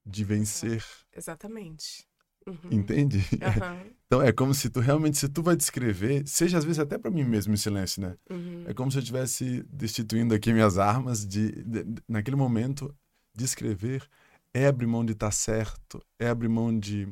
[0.06, 2.06] de vencer, exatamente.
[2.46, 2.72] Uhum.
[2.72, 3.20] entende?
[3.42, 6.98] Aham, Então é como se tu realmente, se tu vai descrever, seja às vezes até
[6.98, 8.16] pra mim mesmo em silêncio, né?
[8.30, 8.64] uhum.
[8.68, 12.96] É como se eu estivesse destituindo aqui minhas armas de, de- de- naquele momento
[13.36, 14.08] de escrever
[14.54, 17.08] é abrir mão de estar certo, é abrir mão de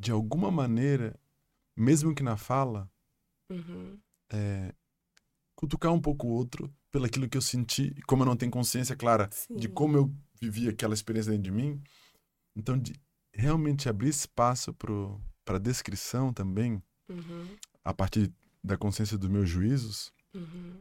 [0.00, 1.18] de alguma maneira,
[1.76, 2.88] mesmo que na fala,
[3.50, 3.98] Uhum.
[4.30, 4.72] é,
[5.56, 8.94] cutucar um pouco o outro pelo aquilo que eu senti, como eu não tenho consciência
[8.94, 9.74] clara de Sim.
[9.74, 11.82] como eu vivi aquela experiência dentro de mim,
[12.54, 12.92] então de
[13.34, 17.56] realmente abrir espaço para a descrição também, Uhum.
[17.84, 20.78] a partir da consciência dos meus juízos, Uhum.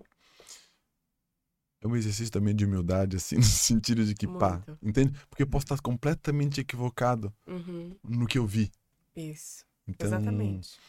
[1.82, 4.78] É um exercício também de humildade, assim, no sentido de que, pá, Muito.
[4.82, 5.14] entende?
[5.30, 7.96] Porque eu posso estar completamente equivocado Uhum.
[8.04, 8.72] no que eu vi.
[9.16, 9.66] Isso.
[9.88, 10.80] Então, Exatamente.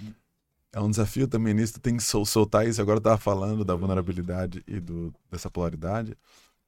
[0.73, 2.81] é um desafio também nisso, tu tem que sol- soltar isso.
[2.83, 3.81] Agora eu tava falando da Uhum.
[3.81, 6.17] vulnerabilidade e do, dessa polaridade,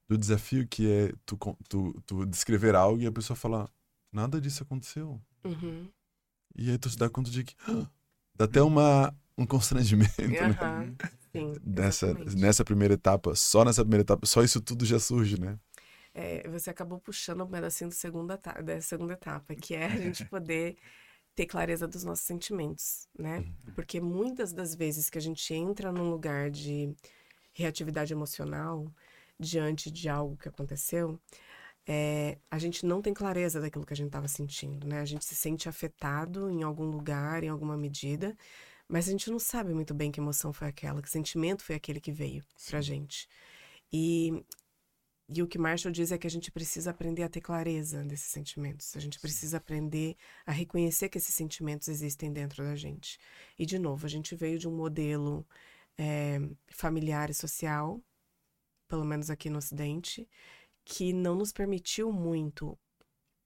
[0.08, 1.36] do desafio que é tu,
[1.68, 3.68] tu, tu descrever algo e a pessoa falar,
[4.12, 5.20] nada disso aconteceu.
[5.44, 5.88] Uhum.
[6.56, 7.86] E aí tu se dá conta de que "Ah",
[8.36, 10.96] dá até uma, um constrangimento, né?
[11.32, 11.54] Sim.
[11.76, 12.36] Exatamente.
[12.36, 15.58] nessa primeira etapa, só nessa primeira etapa, só isso tudo já surge, né?
[16.12, 20.24] É, você acabou puxando um pedacinho do segunda da segunda etapa, que é a gente
[20.28, 20.76] poder
[21.34, 23.44] ter clareza dos nossos sentimentos, né?
[23.74, 26.94] Porque muitas das vezes que a gente entra num lugar de
[27.52, 28.92] reatividade emocional
[29.38, 31.18] diante de algo que aconteceu,
[31.86, 35.00] é, a gente não tem clareza daquilo que a gente estava sentindo, né?
[35.00, 38.36] A gente se sente afetado em algum lugar, em alguma medida,
[38.90, 42.00] mas a gente não sabe muito bem que emoção foi aquela, que sentimento foi aquele
[42.00, 43.28] que veio pra gente.
[43.92, 44.44] E
[45.32, 48.32] e o que Marshall diz é que a gente precisa aprender a ter clareza desses
[48.32, 48.96] sentimentos.
[48.96, 53.16] A gente precisa aprender a reconhecer que esses sentimentos existem dentro da gente.
[53.56, 55.46] E, de novo, a gente veio de um modelo
[55.96, 56.40] eh,
[56.72, 58.02] familiar e social,
[58.88, 60.28] pelo menos aqui no Ocidente,
[60.84, 62.76] que não nos permitiu muito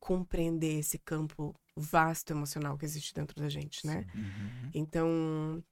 [0.00, 4.04] compreender esse campo vasto emocional que existe dentro da gente, né?
[4.14, 4.70] Uhum.
[4.74, 5.62] Então,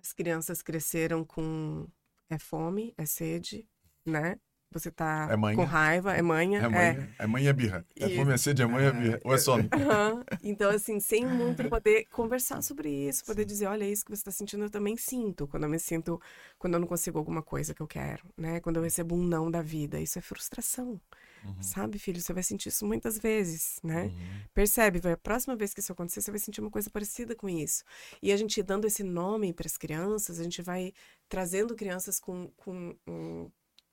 [0.00, 1.86] as crianças cresceram com
[2.28, 3.68] é fome, é sede,
[4.04, 4.38] né?
[4.72, 5.56] Você tá É manha.
[5.56, 6.60] com raiva, é manha.
[6.60, 7.86] É é mãe e é birra.
[7.98, 8.16] É Isso.
[8.16, 9.20] fome, é sede, é e é birra.
[9.24, 9.68] Ou é sono.
[9.72, 10.24] Aham.
[10.42, 14.30] Então, assim, sem muito poder conversar sobre isso, poder dizer, olha, isso que você está
[14.30, 15.46] sentindo, eu também sinto.
[15.46, 16.20] Quando eu me sinto,
[16.58, 18.60] quando eu não consigo alguma coisa que eu quero, né?
[18.60, 21.00] Quando eu recebo um não da vida, isso é frustração,
[21.48, 21.62] Uhum.
[21.62, 22.20] sabe, filho?
[22.20, 24.04] Você vai sentir isso muitas vezes, né?
[24.04, 24.40] Uhum.
[24.54, 27.48] Percebe, vai, a próxima vez que isso acontecer, você vai sentir uma coisa parecida com
[27.48, 27.84] isso.
[28.22, 30.92] E a gente dando esse nome para as crianças, a gente vai
[31.28, 33.50] trazendo crianças com, com um,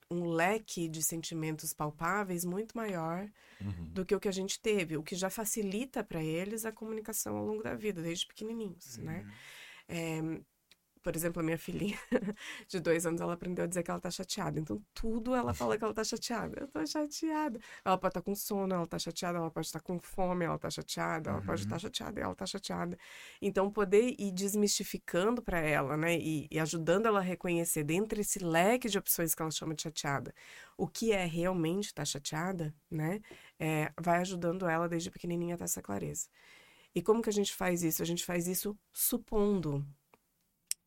[0.09, 3.29] um leque de sentimentos palpáveis muito maior
[3.61, 3.93] Uhum.
[3.93, 7.37] do que o que a gente teve, o que já facilita para eles a comunicação
[7.37, 9.25] ao longo da vida, desde pequenininhos, né?
[9.87, 10.19] É,
[11.03, 11.99] por exemplo, a minha filhinha
[12.67, 14.57] de dois anos, ela aprendeu a dizer que ela tá chateada.
[14.57, 16.61] Então, tudo ela fala que ela tá chateada.
[16.61, 17.59] Eu tô chateada.
[17.83, 19.37] Ela pode estar com sono, ela tá chateada.
[19.37, 21.31] Ela pode estar com fome, ela tá chateada.
[21.31, 22.97] Ela pode estar chateada, ela tá chateada.
[23.41, 26.17] Então, poder ir desmistificando para ela, né?
[26.17, 29.81] E, e ajudando ela a reconhecer, dentro desse leque de opções que ela chama de
[29.81, 30.33] chateada,
[30.77, 33.19] o que é realmente estar chateada, né?
[33.59, 36.29] É, vai ajudando ela desde pequenininha a ter essa clareza.
[36.95, 38.01] E como que a gente faz isso?
[38.01, 39.85] A gente faz isso supondo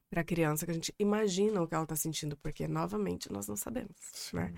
[0.09, 3.49] para a criança que a gente imagina o que ela está sentindo, porque novamente nós
[3.49, 3.97] não sabemos,
[4.33, 4.53] né?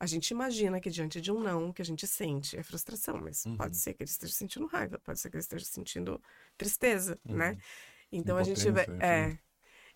[0.00, 3.44] A gente imagina que diante de um não que a gente sente é frustração, mas
[3.44, 3.56] Uhum.
[3.56, 6.20] pode ser que ele esteja sentindo raiva, pode ser que ele esteja sentindo
[6.56, 7.50] tristeza, né?
[7.52, 7.58] Uhum.
[8.12, 9.38] Então a gente vai, é,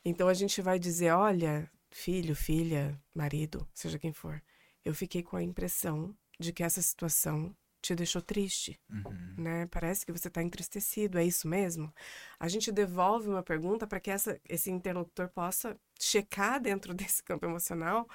[0.05, 4.43] então a gente vai dizer, olha, filho, filha, marido, seja quem for,
[4.85, 9.35] eu fiquei com a impressão de que essa situação te deixou triste, Uhum.
[9.37, 9.67] né?
[9.67, 11.93] Parece que você está entristecido, é isso mesmo?
[12.39, 17.47] A gente devolve uma pergunta para que essa, esse interlocutor possa checar dentro desse campo
[17.47, 18.09] emocional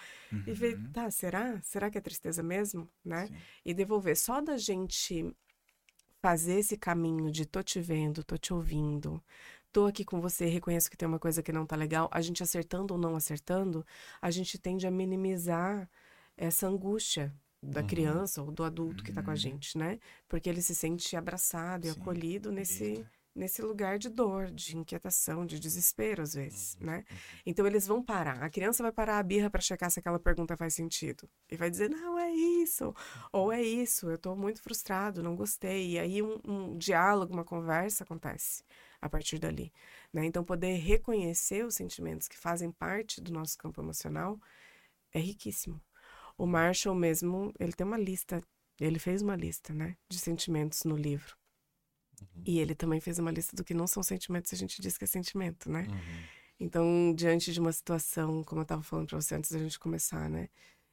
[0.45, 0.91] e ver, Uhum.
[0.91, 1.61] tá, será?
[1.61, 3.27] Será que é tristeza mesmo, né?
[3.27, 3.35] Sim.
[3.65, 4.17] E devolver.
[4.17, 5.33] Só da gente
[6.21, 9.21] fazer esse caminho de tô te vendo, tô te ouvindo,
[9.71, 12.41] tô aqui com você, reconheço que tem uma coisa que não tá legal, a gente
[12.43, 13.85] acertando ou não acertando,
[14.21, 15.89] a gente tende a minimizar
[16.37, 17.83] essa angústia da Uhum.
[17.83, 19.37] criança ou do adulto que tá com a Uhum.
[19.37, 19.99] gente, né?
[20.27, 25.45] Porque ele se sente abraçado e Sim, acolhido nesse, nesse lugar de dor, de inquietação,
[25.45, 27.03] de desespero às vezes, Uhum, né?
[27.45, 28.43] Então eles vão parar.
[28.43, 31.69] A criança vai parar a birra para checar se aquela pergunta faz sentido e vai
[31.69, 32.93] dizer não é isso
[33.31, 34.09] ou é isso.
[34.09, 35.91] Eu tô muito frustrado, não gostei.
[35.91, 38.63] E aí um, um diálogo, uma conversa acontece
[39.01, 39.71] a partir dali,
[40.13, 40.25] né?
[40.25, 44.39] Então poder reconhecer os sentimentos que fazem parte do nosso campo emocional
[45.13, 45.81] é riquíssimo.
[46.37, 48.43] O Marshall mesmo, ele tem uma lista,
[48.79, 51.35] ele fez uma lista, né, de sentimentos no livro.
[52.21, 52.43] Uhum.
[52.45, 55.03] E ele também fez uma lista do que não são sentimentos, a gente diz que
[55.03, 55.87] é sentimento, né?
[55.89, 56.43] Uhum.
[56.59, 60.29] Então, diante de uma situação, como eu estava falando para você antes da gente começar,
[60.29, 60.49] né?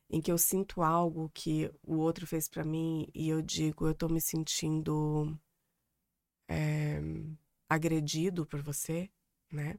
[0.08, 3.94] Em que eu sinto algo que o outro fez para mim e eu digo, eu
[3.94, 5.38] tô me sentindo
[6.48, 7.00] é,
[7.68, 9.08] agredido por você,
[9.52, 9.78] né?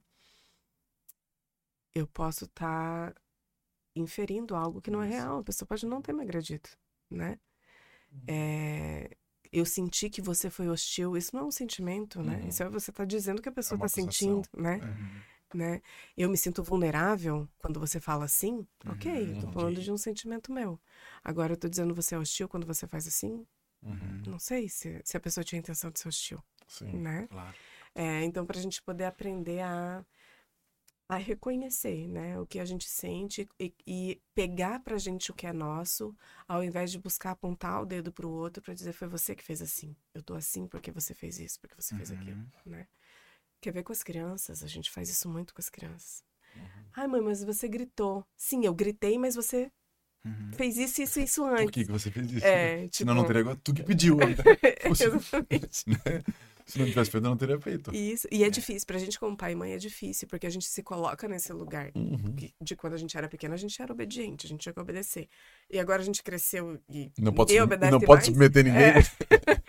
[1.94, 3.14] Eu posso estar
[3.96, 5.40] inferindo algo que não é real.
[5.40, 6.70] A pessoa pode não ter me agredido,
[7.10, 7.40] né?
[8.28, 9.10] É,
[9.52, 11.18] eu senti que você foi hostil.
[11.18, 12.40] Isso não é um sentimento, né?
[12.42, 12.48] Uhum.
[12.50, 14.80] Isso é você tá dizendo que a pessoa uma tá sentindo, né?
[15.54, 15.60] Uhum.
[15.60, 15.82] né?
[16.16, 19.54] Eu me sinto vulnerável quando você fala assim, ok, eu tô Uhum.
[19.54, 20.80] falando de um sentimento meu.
[21.24, 23.46] Agora eu tô dizendo você é hostil quando você faz assim,
[23.84, 24.22] Uhum.
[24.28, 26.98] não sei se, se a pessoa tinha intenção de ser hostil, Sim.
[27.00, 27.28] né?
[27.30, 27.56] Claro.
[27.94, 30.06] É, então, pra gente poder aprender a,
[31.12, 35.46] a reconhecer, né, o que a gente sente e, e pegar pra gente o que
[35.46, 36.16] é nosso,
[36.48, 39.62] ao invés de buscar apontar o dedo pro outro pra dizer foi você que fez
[39.62, 42.72] assim, eu tô assim porque você fez isso, porque você fez aquilo, Uhum.
[42.72, 42.88] né?
[43.60, 44.64] Quer ver com as crianças?
[44.64, 46.24] A gente faz isso muito com as crianças.
[46.56, 46.64] Uhum.
[46.96, 48.26] Ai, mãe, mas você gritou.
[48.38, 49.70] Sim, eu gritei, mas você
[50.24, 50.52] Uhum.
[50.54, 51.66] fez isso, isso, isso antes.
[51.66, 52.46] Por que, que você fez isso?
[52.46, 52.96] É, tipo...
[52.96, 53.54] Senão não teria.
[53.58, 54.16] Tu que pediu.
[54.24, 54.34] né?
[54.86, 55.86] Exatamente.
[56.72, 57.94] Se não tivesse feito, não teria feito.
[57.96, 58.28] Isso.
[58.32, 58.86] E é difícil.
[58.88, 61.92] Pra gente, como pai e mãe, é difícil, porque a gente se coloca nesse lugar
[61.96, 62.36] Uhum.
[62.36, 64.80] que- de quando a gente era pequena, a gente era obediente, a gente tinha que
[64.80, 65.28] obedecer.
[65.70, 68.82] E agora a gente cresceu e Não pode, obedece não pode submeter ninguém.
[68.84, 69.62] É.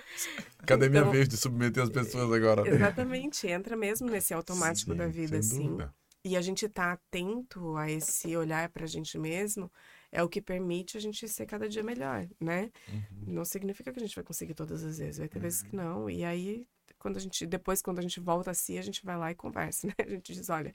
[0.67, 2.69] Cadê minha Então- vez de submeter as pessoas agora?
[2.69, 5.67] Exatamente, entra mesmo nesse automático Sim, da vida, assim.
[5.67, 5.95] dúvida.
[6.25, 9.69] E a gente tá atento a esse olhar pra gente mesmo,
[10.12, 12.71] é o que permite a gente ser cada dia melhor, né?
[12.88, 13.03] Uhum.
[13.27, 16.09] Não significa que a gente vai conseguir todas as vezes, vai ter vezes que não.
[16.09, 16.65] E aí,
[17.03, 19.35] quando a gente, depois, quando a gente volta a si, a gente vai lá e
[19.35, 19.95] conversa, né?
[19.99, 20.73] A gente diz, olha,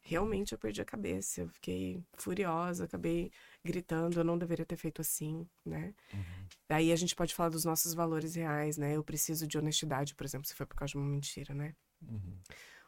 [0.00, 3.30] realmente eu perdi a cabeça, eu fiquei furiosa, acabei
[3.64, 5.94] gritando, eu não deveria ter feito assim, né?
[6.12, 6.46] Uhum.
[6.68, 8.96] Daí a gente pode falar dos nossos valores reais, né?
[8.96, 11.76] Eu preciso de honestidade, por exemplo, se foi por causa de uma mentira, né?
[12.02, 12.38] Uhum.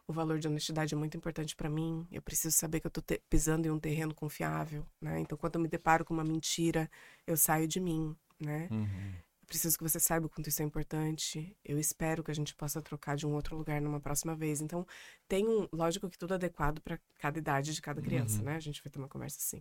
[0.08, 2.04] O valor de honestidade é muito importante pra mim.
[2.10, 5.20] Eu preciso saber que eu tô pisando em um terreno confiável, né?
[5.20, 6.90] Então, quando eu me deparo com uma mentira,
[7.24, 8.66] eu saio de mim, né?
[8.72, 9.14] Uhum.
[9.50, 11.56] Preciso que você saiba o quanto isso é importante.
[11.64, 14.60] Eu espero que a gente possa trocar de um outro lugar numa próxima vez.
[14.60, 14.86] Então,
[15.26, 15.66] tem um.
[15.72, 18.44] Lógico que tudo adequado para cada idade de cada criança, Uhum.
[18.44, 18.54] né?
[18.54, 19.60] A gente vai ter uma conversa assim.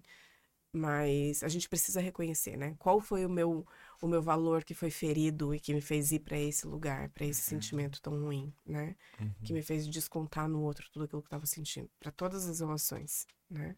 [0.71, 2.75] Mas a gente precisa reconhecer, né?
[2.78, 3.65] Qual foi o meu,
[3.99, 7.25] o meu valor que foi ferido e que me fez ir para esse lugar, para
[7.25, 8.95] esse sentimento tão ruim, né?
[9.19, 9.34] Uhum.
[9.43, 12.60] Que me fez descontar no outro tudo aquilo que eu estava sentindo, para todas as
[12.60, 13.75] relações, né?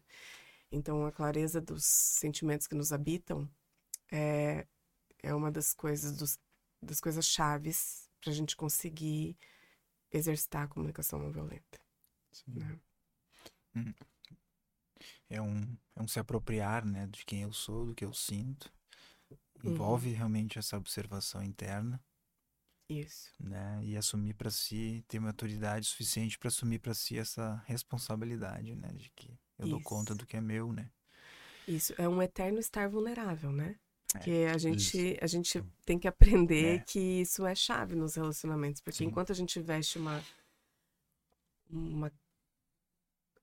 [0.70, 3.48] Então, a clareza dos sentimentos que nos habitam
[4.10, 4.66] é,
[5.22, 6.38] é uma das coisas dos,
[6.82, 9.36] das coisas chaves para a gente conseguir
[10.10, 11.80] exercitar a comunicação não violenta.
[12.32, 12.52] Sim.
[13.74, 13.94] né?
[15.28, 18.70] É um, é um se apropriar, né, de quem eu sou, do que eu sinto.
[19.30, 19.70] Uhum.
[19.72, 22.02] Envolve realmente essa observação interna,
[22.88, 23.32] Isso.
[23.40, 28.88] né, e assumir para si, ter maturidade suficiente para assumir para si essa responsabilidade, né,
[28.92, 29.88] de que eu dou Isso.
[29.88, 30.90] conta do que é meu, né.
[31.66, 33.78] Isso é um eterno estar vulnerável, né?
[34.14, 36.78] É, Que a gente, a gente tem que aprender É.
[36.80, 38.80] que isso é chave nos relacionamentos.
[38.80, 39.04] Porque Sim.
[39.06, 40.22] enquanto a gente veste uma,
[41.70, 42.12] uma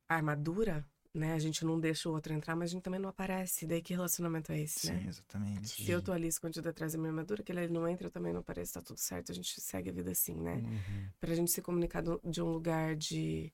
[0.07, 1.33] armadura, né?
[1.33, 3.65] A gente não deixa o outro entrar, mas a gente também não aparece.
[3.65, 5.05] Daí que relacionamento é esse, Sim, né?
[5.07, 5.67] exatamente.
[5.69, 8.31] Se eu tô ali escondida atrás da minha armadura, que ele não entra, eu também
[8.33, 10.55] não apareço, tá tudo certo, a gente segue a vida assim, né?
[10.55, 11.09] Uhum.
[11.19, 13.51] Pra gente se comunicar de um lugar de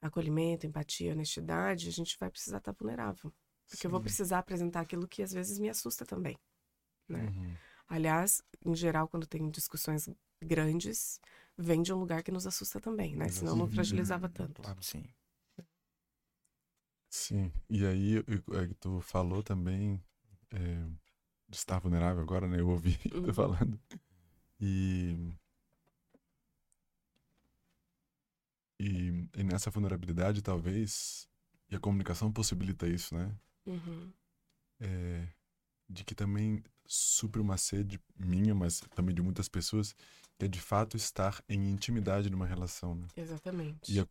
[0.00, 3.32] acolhimento, empatia, honestidade, a gente vai precisar estar vulnerável.
[3.70, 4.04] Porque eu vou Sim.
[4.04, 6.36] precisar apresentar aquilo que às vezes me assusta também,
[7.08, 7.24] né?
[7.26, 7.54] Uhum.
[7.88, 10.08] Aliás, em geral, quando tem discussões
[10.42, 11.20] grandes,
[11.56, 13.28] vem de um lugar que nos assusta também, né?
[13.28, 14.62] Senão não fragilizava tanto.
[14.62, 15.04] Claro, sim.
[17.08, 20.00] Sim, e aí é tu falou também
[20.52, 20.58] é,
[21.48, 22.60] de estar vulnerável agora, né?
[22.60, 23.22] Eu ouvi Uhum.
[23.24, 23.80] tu falando.
[24.60, 25.16] E,
[28.78, 31.28] e, e nessa vulnerabilidade, talvez,
[31.70, 33.34] e a comunicação possibilita isso, né?
[33.66, 34.12] Uhum.
[34.80, 35.28] É,
[35.88, 39.94] de que também supre uma sede minha, mas também de muitas pessoas,
[40.38, 43.06] que é de fato estar em intimidade numa relação, né?
[43.16, 43.92] Exatamente.
[43.92, 44.04] E, é,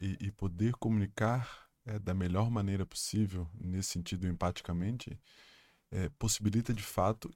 [0.00, 5.18] e, e poder comunicar é, da melhor maneira possível, nesse sentido, empaticamente,
[5.90, 7.32] é, possibilita de fato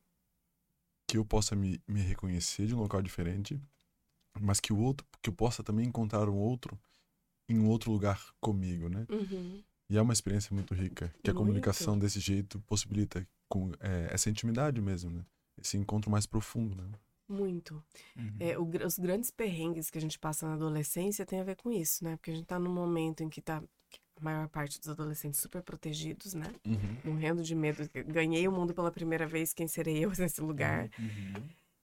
[1.06, 3.60] que eu possa me, me reconhecer de um local diferente,
[4.40, 6.78] mas que o outro, que eu possa também encontrar um outro
[7.48, 9.06] em um outro lugar comigo, né?
[9.08, 9.64] Uhum.
[9.90, 11.44] E é uma experiência muito rica, que a Muito.
[11.44, 15.24] comunicação desse jeito possibilita com é, essa intimidade mesmo, né?
[15.60, 16.88] Esse encontro mais profundo, né?
[17.28, 17.82] Muito.
[18.16, 18.36] Uhum.
[18.38, 21.72] É, o os grandes perrengues que a gente passa na adolescência tem a ver com
[21.72, 22.16] isso, né?
[22.16, 23.60] Porque a gente tá num momento em que tá
[24.16, 26.46] a maior parte dos adolescentes super protegidos, né?
[27.04, 27.88] Morrendo de medo.
[28.06, 30.88] Ganhei o mundo pela primeira vez, quem serei eu nesse lugar?
[30.96, 31.42] Uhum.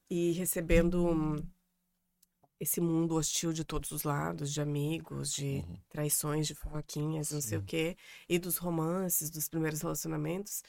[0.10, 1.44] E recebendo
[2.60, 5.78] esse mundo hostil de todos os lados, de amigos, de Uhum.
[5.90, 7.66] traições, de fofoquinhas, não sei o Sim.
[7.66, 7.98] quê,
[8.30, 10.64] e dos romances, dos primeiros relacionamentos.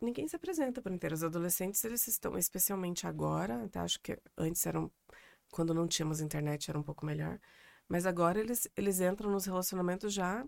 [0.00, 1.14] Ninguém se apresenta por inteiro.
[1.14, 4.90] Os adolescentes, eles estão, especialmente agora, até acho que antes eram,
[5.52, 7.38] quando não tínhamos internet era um pouco melhor,
[7.88, 10.46] mas agora eles, eles entram nos relacionamentos já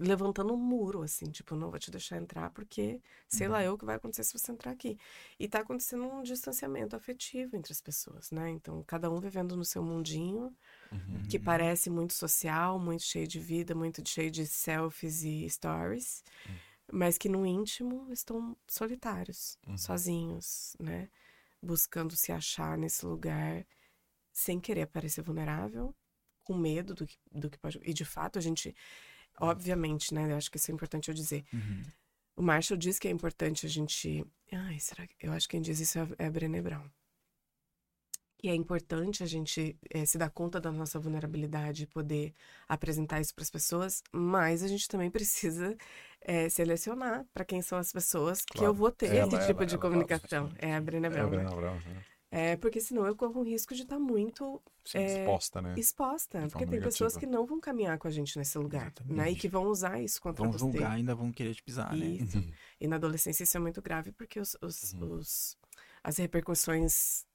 [0.00, 3.78] levantando um muro, assim, tipo, não vou te deixar entrar porque sei lá eu o
[3.78, 4.98] que vai acontecer se você entrar aqui.
[5.38, 8.50] E tá acontecendo um distanciamento afetivo entre as pessoas, né?
[8.50, 10.56] Então, cada um vivendo no seu mundinho,
[10.92, 11.22] Uhum.
[11.28, 16.24] que parece muito social, muito cheio de vida, muito cheio de selfies e stories,
[16.92, 19.76] mas que no íntimo estão solitários, Uhum.
[19.76, 21.08] sozinhos, né?
[21.62, 23.66] Buscando se achar nesse lugar
[24.32, 25.94] sem querer parecer vulnerável,
[26.44, 27.80] com medo do que, do que pode.
[27.84, 28.74] E de fato, a gente,
[29.40, 30.30] obviamente, né?
[30.32, 31.44] Eu acho que isso é importante eu dizer.
[31.52, 31.82] Uhum.
[32.36, 34.24] O Marshall diz que é importante a gente.
[34.52, 35.14] Ai, será que.
[35.20, 36.84] Eu acho que quem diz isso é é a Brené Brown.
[38.38, 42.32] Que é importante a gente eh, se dar conta da nossa vulnerabilidade e poder
[42.66, 45.76] apresentar isso para as pessoas, mas a gente também precisa
[46.22, 48.74] eh, selecionar para quem são as pessoas que eu Claro.
[48.74, 50.46] vou ter Ela, esse ela, tipo de ela, comunicação.
[50.56, 51.24] ela, É a Brené É, Brown.
[51.30, 51.36] né?
[51.36, 52.04] Brena Brown, né?
[52.30, 55.74] É, porque senão eu corro o risco de estar muito Sim, É, exposta, né?
[55.76, 56.40] exposta.
[56.48, 57.38] Porque tem pessoas que negativa.
[57.40, 59.30] não vão caminhar com a gente nesse lugar, né?
[59.30, 59.40] E Exatamente.
[59.40, 60.58] que vão usar isso contra Vão você.
[60.58, 62.06] julgar, ainda vão querer te pisar, né?
[62.06, 62.36] Isso.
[62.80, 65.16] E na adolescência isso é muito grave porque os, os- Uhum.
[65.18, 65.56] os-
[66.02, 67.26] as repercussões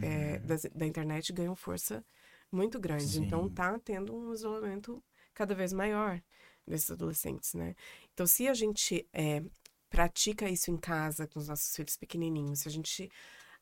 [0.00, 0.46] é, Uhum.
[0.46, 2.04] das- da internet ganham força
[2.52, 3.18] muito grande.
[3.18, 3.54] Então Sim.
[3.54, 5.02] tá tendo um isolamento
[5.34, 6.22] cada vez maior
[6.66, 7.74] desses adolescentes, né?
[8.14, 9.42] Então se a gente é,
[9.90, 13.10] pratica isso em casa com os nossos filhos pequenininhos, se a gente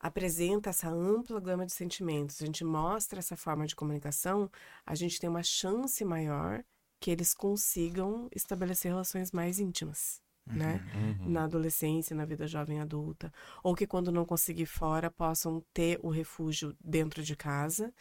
[0.00, 4.50] apresenta essa ampla gama de sentimentos, a gente mostra essa forma de comunicação,
[4.84, 6.64] a gente tem uma chance maior
[6.98, 10.80] que eles consigam estabelecer relações mais íntimas, né?
[10.94, 11.30] Uhum.
[11.30, 13.32] na adolescência, na vida jovem e adulta,
[13.62, 17.92] ou que quando não conseguir fora possam ter o refúgio dentro de casa.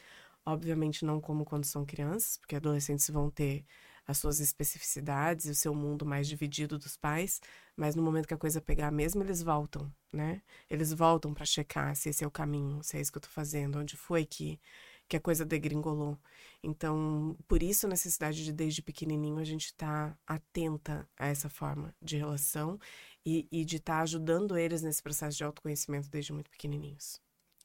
[0.46, 3.66] Obviamente não como quando são crianças, porque adolescentes vão ter
[4.08, 7.40] as suas especificidades e o seu mundo mais dividido dos pais,
[7.80, 10.42] mas no momento que a coisa pegar mesmo, eles voltam, né?
[10.70, 13.30] Eles voltam para checar se esse é o caminho, se é isso que eu tô
[13.30, 14.60] fazendo, onde foi que
[15.08, 16.16] que a coisa degringolou.
[16.62, 21.96] Então, por isso a necessidade de desde pequenininho a gente estar atenta a essa forma
[22.00, 22.80] de relação
[23.26, 27.20] e, e de estar ajudando eles nesse processo de autoconhecimento desde muito pequenininhos.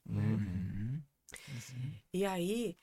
[0.09, 1.03] Uhum.
[1.49, 1.93] Uhum.
[2.11, 2.75] E aí,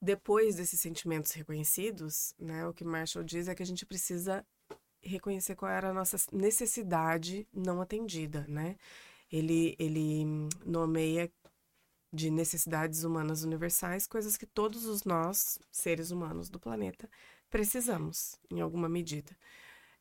[0.00, 4.42] depois desses sentimentos reconhecidos, né, o que Marshall diz é que a gente precisa
[5.02, 8.76] reconhecer qual era a nossa necessidade não atendida, né?
[9.30, 10.24] Ele, ele
[10.64, 11.30] nomeia
[12.12, 17.08] de necessidades humanas universais coisas que todos os nós, seres humanos do planeta,
[17.50, 19.36] precisamos, em alguma medida.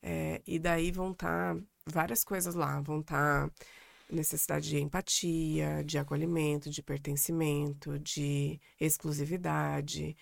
[0.02, 3.52] É, e daí vão estar várias coisas lá, vão estar
[4.10, 10.16] necessidade de empatia, de acolhimento, de pertencimento, de exclusividade,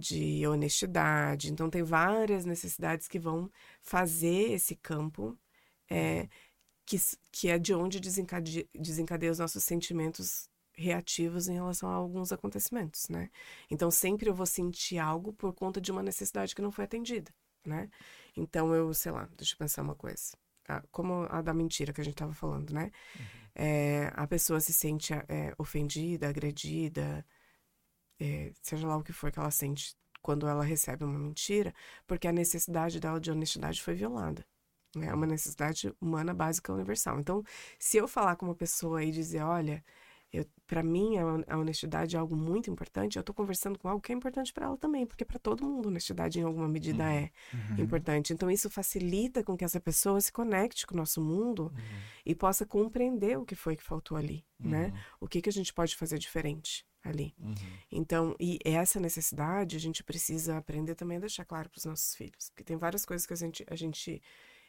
[0.00, 1.52] de honestidade.
[1.52, 3.50] Então, tem várias necessidades que vão
[3.82, 5.38] fazer esse campo,
[5.90, 6.28] é,
[6.86, 6.96] que,
[7.32, 13.08] que é de onde desencade, desencadeia os nossos sentimentos reativos em relação a alguns acontecimentos,
[13.08, 13.30] né?
[13.70, 17.32] Então, sempre eu vou sentir algo por conta de uma necessidade que não foi atendida.
[17.64, 17.90] né?
[18.36, 20.32] Então eu, sei lá, deixa eu pensar uma coisa.
[20.68, 22.90] Ah, como a da mentira que a gente tava falando, né?
[23.18, 23.26] Uhum.
[23.54, 27.26] É, a pessoa se sente é, ofendida, agredida,
[28.20, 31.74] é, seja lá o que for que ela sente quando ela recebe uma mentira,
[32.06, 34.44] porque a necessidade dela de honestidade foi violada.
[34.94, 35.06] Né?
[35.06, 37.18] É uma necessidade humana básica universal.
[37.18, 37.42] Então,
[37.78, 39.82] se eu falar com uma pessoa e dizer, olha,
[40.66, 41.16] para mim
[41.48, 44.66] a, honestidade é algo muito importante, eu estou conversando com algo que é importante para
[44.66, 47.10] ela também, porque para todo mundo honestidade em alguma medida uhum.
[47.10, 47.84] é uhum.
[47.84, 48.32] importante.
[48.32, 52.00] Então isso facilita com que essa pessoa se conecte com o nosso mundo uhum.
[52.24, 54.86] e possa compreender o que foi que faltou ali, né?
[54.86, 55.00] Uhum.
[55.22, 57.34] O que que a gente pode fazer diferente ali.
[57.38, 57.54] Uhum.
[57.90, 62.14] Então, e essa necessidade a gente precisa aprender também a deixar claro para os nossos
[62.14, 64.22] filhos, porque tem várias coisas que a gente, a gente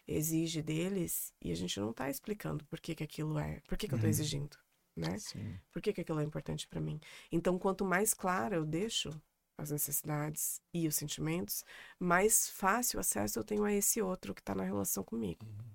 [0.08, 3.88] exige deles e a gente não está explicando por que que aquilo é, por que
[3.88, 4.12] que eu estou uhum.
[4.12, 4.58] exigindo
[4.96, 5.18] né?
[5.18, 5.60] Sim.
[5.72, 7.00] Por que, que aquilo é importante para mim?
[7.32, 9.10] Então, quanto mais clara eu deixo
[9.58, 11.64] as necessidades e os sentimentos,
[12.00, 15.46] mais fácil acesso eu tenho a esse outro que está na relação comigo.
[15.46, 15.72] Uhum.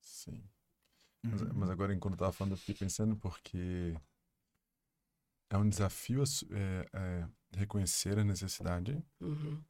[0.00, 0.42] Sim.
[1.24, 1.30] Uhum.
[1.32, 3.94] Mas, mas, agora, enquanto eu estava falando, eu fiquei pensando porque
[5.50, 6.22] é um desafio
[6.52, 7.28] é, é,
[7.58, 9.60] reconhecer a necessidade uhum.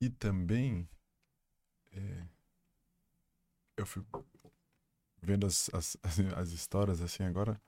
[0.00, 0.88] e também
[1.90, 2.26] é,
[3.76, 4.04] eu fui
[5.24, 5.96] vendo as, as,
[6.36, 7.60] as histórias assim agora,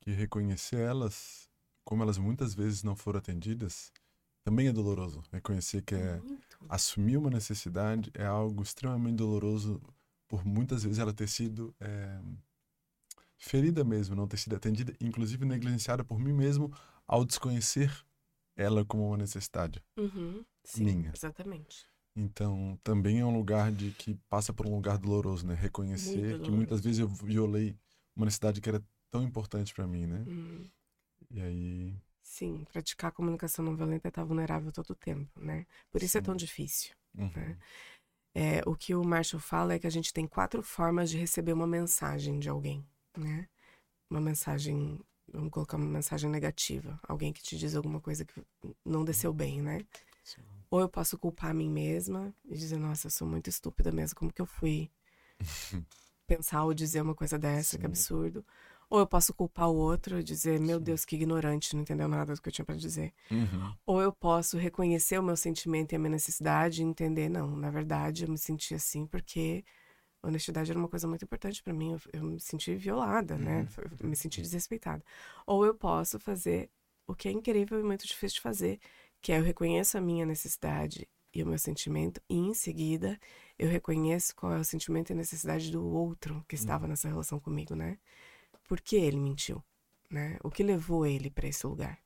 [0.00, 1.48] que reconhecer elas,
[1.84, 3.92] como elas muitas vezes não foram atendidas,
[4.44, 5.22] também é doloroso.
[5.30, 6.58] Reconhecer que é Muito.
[6.68, 9.80] assumir uma necessidade é algo extremamente doloroso
[10.26, 12.20] por muitas vezes ela ter sido é,
[13.42, 16.72] ferida mesmo, não ter sido atendida, inclusive negligenciada por mim mesmo
[17.06, 17.92] ao desconhecer
[18.56, 21.12] ela como uma necessidade uhum, sim, minha.
[21.14, 21.86] Exatamente.
[22.14, 25.54] Então, também é um lugar de que passa por um lugar doloroso, né?
[25.54, 27.74] Reconhecer que muitas vezes eu violei
[28.14, 30.24] uma necessidade que era tão importante para mim, né?
[30.26, 30.70] Uhum.
[31.30, 31.96] E aí.
[32.22, 35.66] Sim, praticar a comunicação não violenta é estar vulnerável todo o tempo, né?
[35.90, 36.18] Por isso Sim.
[36.18, 36.94] é tão difícil.
[37.16, 37.30] Uhum.
[37.34, 37.58] Né?
[38.34, 41.52] É, o que o Marshall fala é que a gente tem quatro formas de receber
[41.52, 42.86] uma mensagem de alguém,
[43.16, 43.48] né?
[44.10, 45.00] Uma mensagem,
[45.32, 48.42] vamos colocar uma mensagem negativa, alguém que te diz alguma coisa que
[48.84, 49.80] não desceu bem, né?
[50.22, 50.42] Sim.
[50.70, 54.16] Ou eu posso culpar a mim mesma e dizer, nossa, eu sou muito estúpida mesmo,
[54.16, 54.90] como que eu fui
[56.26, 57.78] pensar ou dizer uma coisa dessa, Sim.
[57.78, 58.44] que absurdo.
[58.88, 60.84] Ou eu posso culpar o outro e dizer, meu Sim.
[60.84, 63.12] Deus, que ignorante, não entendeu nada do que eu tinha para dizer.
[63.30, 63.74] Uhum.
[63.86, 67.70] Ou eu posso reconhecer o meu sentimento e a minha necessidade e entender, não, na
[67.70, 69.64] verdade eu me senti assim porque
[70.28, 71.92] honestidade era uma coisa muito importante para mim.
[71.92, 73.68] Eu, eu, me senti violada, né?
[73.76, 73.84] uhum.
[73.84, 73.96] né?
[74.00, 75.04] Eu me senti desrespeitada.
[75.46, 76.70] Ou eu posso fazer
[77.06, 78.80] o que é incrível e muito difícil de fazer,
[79.20, 83.18] que é eu reconheço a minha necessidade e o meu sentimento, e em seguida
[83.58, 86.90] eu reconheço qual é o sentimento e a necessidade do outro que estava uhum.
[86.90, 87.98] nessa relação comigo, né?
[88.68, 89.62] Por que ele mentiu,
[90.10, 90.38] né?
[90.42, 91.98] O que levou ele para esse lugar?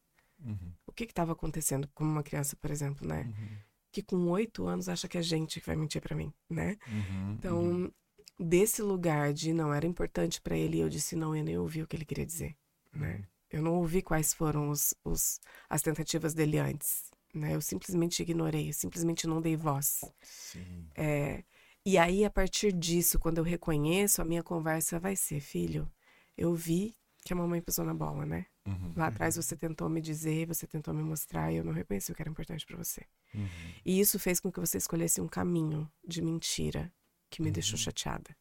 [0.44, 0.72] Uhum.
[0.86, 3.22] O que estava acontecendo com uma criança, por exemplo, né?
[3.22, 3.56] Uhum.
[3.90, 6.76] Que com oito anos acha que é a gente que vai mentir para mim, né?
[6.86, 7.92] Uhum, então, uhum.
[8.38, 11.86] Desse lugar de não era importante para ele, eu disse não, eu nem ouvi o
[11.86, 12.56] que ele queria dizer,
[12.92, 13.16] né?
[13.16, 13.24] Uhum.
[13.48, 17.10] Eu não ouvi quais foram os, os, as tentativas dele antes.
[17.32, 17.54] Né?
[17.54, 20.04] Eu simplesmente ignorei, eu simplesmente não dei voz.
[20.22, 20.88] Sim.
[20.94, 21.44] É,
[21.84, 25.88] e aí, a partir disso, quando eu reconheço, a minha conversa vai ser: filho,
[26.36, 28.46] eu vi que a mamãe pisou na bola, né?
[28.66, 29.42] Uhum, Lá atrás uhum.
[29.42, 32.30] você tentou me dizer, você tentou me mostrar e eu não reconheci o que era
[32.30, 33.02] importante para você.
[33.32, 33.48] Uhum.
[33.84, 36.92] E isso fez com que você escolhesse um caminho de mentira
[37.36, 37.84] que me deixou uhum.
[37.84, 38.34] chateada,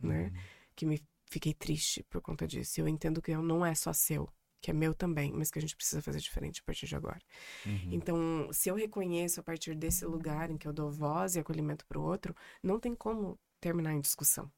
[0.00, 0.24] né?
[0.24, 0.40] Uhum.
[0.74, 2.80] Que me fiquei triste por conta disso.
[2.80, 4.26] Eu entendo que eu não é só seu
[4.60, 7.20] que é meu também, mas que a gente precisa fazer diferente a partir de agora.
[7.64, 7.90] Uhum.
[7.92, 11.86] Então, se eu reconheço a partir desse lugar em que eu dou voz e acolhimento
[11.86, 14.50] para o outro, não tem como terminar em discussão.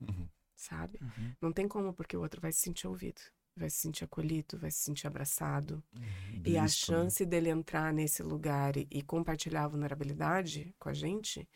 [0.00, 0.28] Uhum.
[0.56, 0.98] Sabe?
[1.00, 1.32] Uhum.
[1.40, 3.20] Não tem como, porque o outro vai se sentir ouvido,
[3.54, 5.80] vai se sentir acolhido, vai se sentir abraçado.
[5.94, 6.42] Uhum.
[6.44, 6.68] E a né?
[6.68, 7.30] chance né?
[7.30, 11.48] dele entrar nesse lugar e, e compartilhar a vulnerabilidade com a gente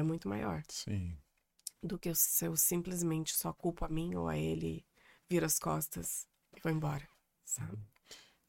[0.00, 0.62] é muito maior.
[0.68, 1.16] Sim.
[1.82, 4.84] Do que se eu simplesmente só culpo a mim ou a ele,
[5.28, 7.08] vira as costas e vou embora
[7.50, 7.78] sabe?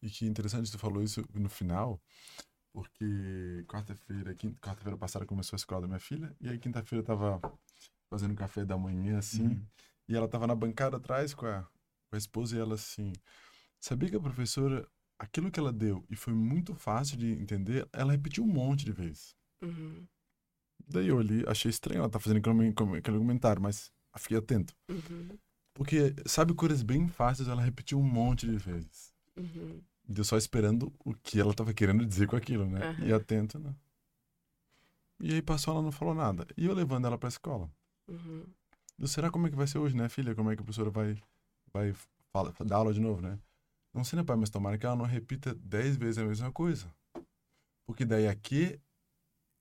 [0.02, 2.02] E que interessante tu falou isso no final,
[2.74, 7.42] porque quarta-feira, quarta-feira passada começou a escola da minha filha, e aí quinta-feira eu tava
[8.10, 9.68] fazendo café da manhã, assim, uhum.
[10.08, 13.14] e ela tava na bancada atrás com a, com a esposa, e ela assim,
[13.80, 14.88] sabia que a professora,
[15.20, 18.92] aquilo que ela deu, e foi muito fácil de entender, ela repetiu um monte de
[18.92, 19.36] vezes.
[19.62, 20.08] Uhum.
[20.88, 24.76] Daí eu ali, achei estranho ela tá fazendo aquele comentário, mas fiquei atento.
[24.90, 25.38] Uhum.
[25.74, 29.14] Porque, sabe, coisas bem fáceis ela repetiu um monte de vezes.
[29.38, 29.82] Uhum.
[30.08, 32.96] Deu só esperando o que ela estava querendo dizer com aquilo, né?
[33.00, 33.08] Uhum.
[33.08, 33.74] E atento, né?
[35.20, 36.46] E aí passou, ela não falou nada.
[36.58, 37.72] E eu levando ela pra escola.
[38.08, 38.44] Uhum.
[39.00, 40.36] Eu, será como é que vai ser hoje, né, filha?
[40.36, 41.18] Como é que a professora vai,
[41.72, 41.94] vai
[42.32, 43.40] fala, dar aula de novo, né?
[43.94, 44.36] Não sei, né, pai?
[44.36, 46.94] Mas tomara que ela não repita dez vezes a mesma coisa.
[47.86, 48.80] Porque daí aqui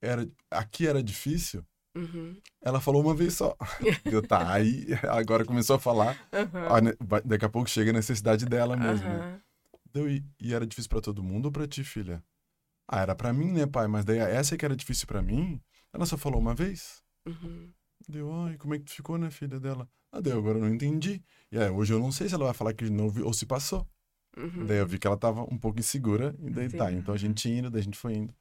[0.01, 1.65] era, aqui era difícil,
[1.97, 2.37] Uhum.
[2.63, 3.57] ela falou uma vez só.
[4.05, 6.17] Eu, tá, aí agora começou a falar.
[6.71, 9.09] A ne- vai- daqui a pouco chega a necessidade dela mesmo.
[9.09, 9.41] né?
[9.93, 12.23] Deu, e, e era difícil pra todo mundo ou pra ti, filha?
[12.89, 13.87] Ah, era pra mim, né, pai?
[13.89, 15.61] Mas daí essa que era difícil pra mim,
[15.93, 17.03] ela só falou uma vez.
[17.27, 17.73] Uhum.
[18.09, 19.89] Deu, ai, como é que tu ficou, né, filha dela?
[20.13, 21.23] Ah, deu, agora eu não entendi.
[21.53, 23.87] E aí, hoje eu não sei se ela vai falar que não ou se passou.
[24.37, 24.65] Uhum.
[24.67, 26.89] Daí eu vi que ela tava um pouco insegura, e daí tá.
[26.89, 26.97] Sim.
[26.99, 28.35] Então a gente indo, daí a gente foi indo.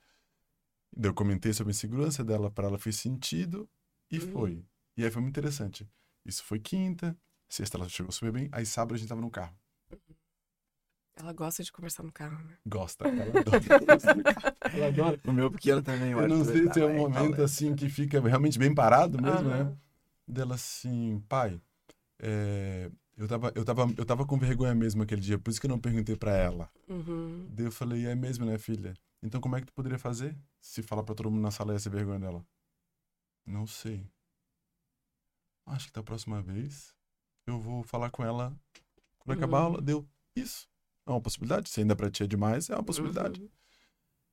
[0.95, 3.69] Eu comentei sobre a insegurança dela, pra ela fez sentido,
[4.11, 4.31] e Uhum.
[4.31, 4.65] foi.
[4.97, 5.87] E aí foi muito interessante.
[6.25, 7.17] Isso foi quinta,
[7.47, 9.55] sexta ela chegou super bem, aí sábado a gente tava no carro.
[11.15, 12.57] Ela gosta de conversar no carro, né?
[12.65, 14.55] Gosta, ela adora conversar no carro.
[14.73, 15.19] Ela adora.
[15.25, 16.11] O meu pequeno também.
[16.11, 19.61] Eu não sei se é um momento assim que fica realmente bem parado mesmo, né?
[19.61, 19.77] Aham.
[20.27, 21.59] Dela assim, pai,
[22.19, 25.65] é, eu, tava, eu, tava, eu tava com vergonha mesmo aquele dia, por isso que
[25.65, 26.69] eu não perguntei pra ela.
[26.87, 27.47] Uhum.
[27.49, 28.93] Daí eu falei, é mesmo, né, filha?
[29.21, 31.79] Então como é que tu poderia fazer se falar pra todo mundo na sala ia
[31.79, 32.45] ser vergonha dela?
[33.45, 34.09] Não sei.
[35.65, 36.95] Acho que da próxima vez
[37.45, 38.55] eu vou falar com ela
[39.19, 39.77] quando acabar a aula.
[39.79, 39.83] Uhum.
[39.83, 40.09] Deu.
[40.35, 40.67] Isso.
[41.05, 41.69] É uma possibilidade.
[41.69, 43.41] Se ainda pra ti é demais, é uma possibilidade.
[43.41, 43.49] Uhum.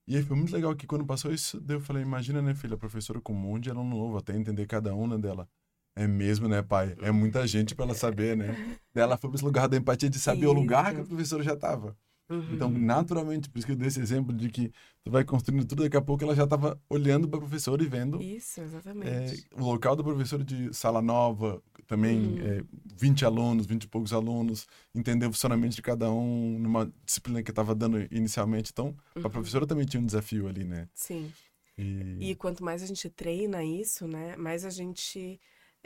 [0.08, 3.20] E aí foi muito legal que quando passou isso, eu falei, imagina, né, filha, professora
[3.20, 5.48] com um monte de aluno novo, até entender cada um, né, dela.
[5.96, 6.94] É mesmo, né, pai?
[7.00, 8.54] É muita gente pra ela saber, né?
[8.94, 11.56] Daí ela foi esse lugar da empatia de saber o lugar que a professora já
[11.56, 11.98] tava.
[12.28, 12.54] Uhum.
[12.54, 14.72] Então, naturalmente, por isso que eu dei esse exemplo de que
[15.04, 18.20] tu vai construindo tudo, daqui a pouco ela já tava olhando pra professora e vendo
[18.20, 19.46] Isso, é, exatamente.
[19.54, 22.38] o local do professor de sala nova, também Uhum.
[22.40, 22.64] é,
[22.96, 27.50] 20 alunos, 20 e poucos alunos, entender o funcionamento de cada um numa disciplina que
[27.50, 28.70] estava dando inicialmente.
[28.72, 29.30] Então, a Uhum.
[29.30, 30.88] professora também tinha um desafio ali, né?
[30.94, 31.32] Sim.
[31.78, 35.38] E, E quanto mais a gente treina isso, né, mais a gente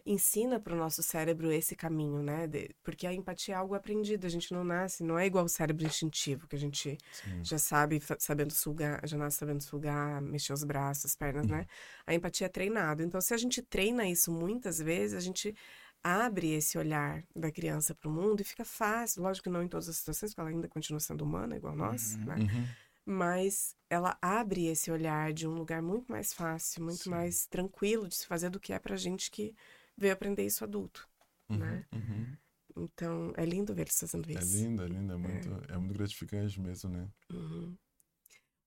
[0.06, 2.46] ensina para o nosso cérebro esse caminho, né?
[2.46, 5.48] de- porque a empatia é algo aprendido, a gente não nasce, não é igual o
[5.48, 7.42] cérebro instintivo, que a gente sim.
[7.42, 11.66] já sabe, sabendo sugar, já nasce sabendo sugar, mexer os braços, as pernas, né?
[12.06, 13.02] A empatia é treinado.
[13.02, 15.54] Então, se a gente treina isso muitas vezes, a gente
[16.02, 19.22] abre esse olhar da criança para o mundo e fica fácil.
[19.22, 22.16] Lógico que não em todas as situações, porque ela ainda continua sendo humana, igual nós,
[22.16, 22.24] Uhum.
[22.24, 22.42] né?
[22.42, 22.74] Uhum.
[23.04, 27.10] mas ela abre esse olhar de um lugar muito mais fácil, muito Sim.
[27.10, 29.54] mais tranquilo de se fazer do que é pra gente que
[30.00, 31.08] veio aprender isso adulto,
[31.50, 31.58] Uhum.
[31.60, 31.86] né?
[31.92, 32.36] Uhum.
[32.76, 34.44] Então, é lindo ver eles fazendo É isso.
[34.44, 37.08] lindo, é lindo, é muito, é muito gratificante mesmo, né?
[37.32, 37.76] Uhum.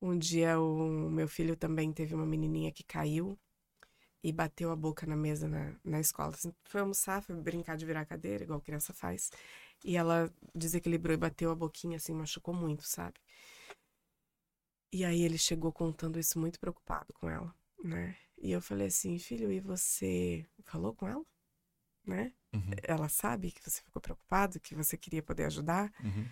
[0.02, 3.40] Um dia o meu filho também teve uma menininha que caiu
[4.24, 6.34] e bateu a boca na mesa na, na escola.
[6.36, 9.32] Assim, Foi almoçar, foi brincar de virar a cadeira, igual criança faz.
[9.86, 13.20] E ela desequilibrou e bateu a boquinha, assim, machucou muito, sabe?
[14.94, 17.54] E aí ele chegou contando isso muito preocupado com ela,
[17.84, 18.16] né?
[18.44, 21.26] E eu falei assim, filho, e você falou com ela?
[22.06, 22.34] Né?
[22.54, 22.72] Uhum.
[22.84, 25.90] Ela sabe que você ficou preocupado, que você queria poder ajudar?
[26.04, 26.28] Uhum.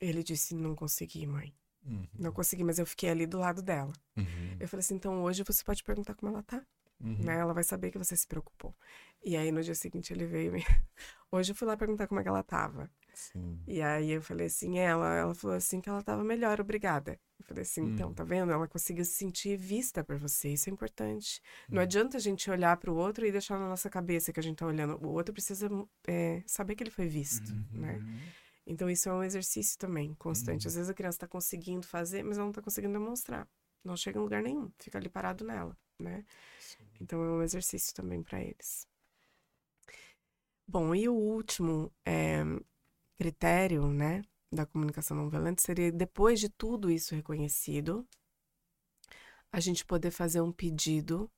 [0.00, 1.54] Ele disse, não consegui, mãe.
[1.84, 2.08] Uhum.
[2.18, 3.92] Não consegui, mas eu fiquei ali do lado dela.
[4.16, 4.56] Uhum.
[4.58, 6.64] Eu falei assim, então hoje você pode perguntar como ela tá,
[6.98, 7.18] Uhum.
[7.22, 7.38] né?
[7.38, 8.74] Ela vai saber que você se preocupou.
[9.22, 10.64] E aí no dia seguinte ele veio me...
[11.30, 12.90] Hoje eu fui lá perguntar como é que ela tava.
[13.18, 13.60] Sim.
[13.66, 17.18] E aí eu falei assim, ela, ela falou assim que ela tava melhor, obrigada.
[17.40, 18.14] Eu falei assim, então, Hum.
[18.14, 18.52] tá vendo?
[18.52, 21.40] Ela conseguiu se sentir vista por você, isso é importante.
[21.68, 21.82] Não Hum.
[21.82, 24.66] adianta a gente olhar pro outro e deixar na nossa cabeça que a gente tá
[24.66, 25.04] olhando.
[25.04, 25.68] O outro precisa
[26.06, 27.96] é, saber que ele foi visto, né?
[27.96, 28.20] Uhum.
[28.68, 30.66] Então isso é um exercício também, constante.
[30.66, 30.68] Uhum.
[30.68, 33.48] Às vezes a criança está conseguindo fazer, mas ela não está conseguindo demonstrar.
[33.84, 36.24] Não chega em lugar nenhum, fica ali parado nela, né?
[37.00, 38.86] Então é um exercício também para eles.
[40.66, 42.42] Bom, e o último é,
[43.18, 48.06] critério, né, da comunicação não violenta seria depois de tudo isso reconhecido,
[49.50, 51.30] a gente poder fazer um pedido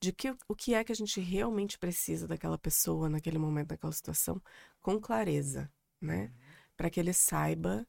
[0.00, 3.92] de que, o que é que a gente realmente precisa daquela pessoa naquele momento, naquela
[3.92, 4.40] situação,
[4.80, 6.32] com clareza, né?
[6.76, 7.86] Para que ele saiba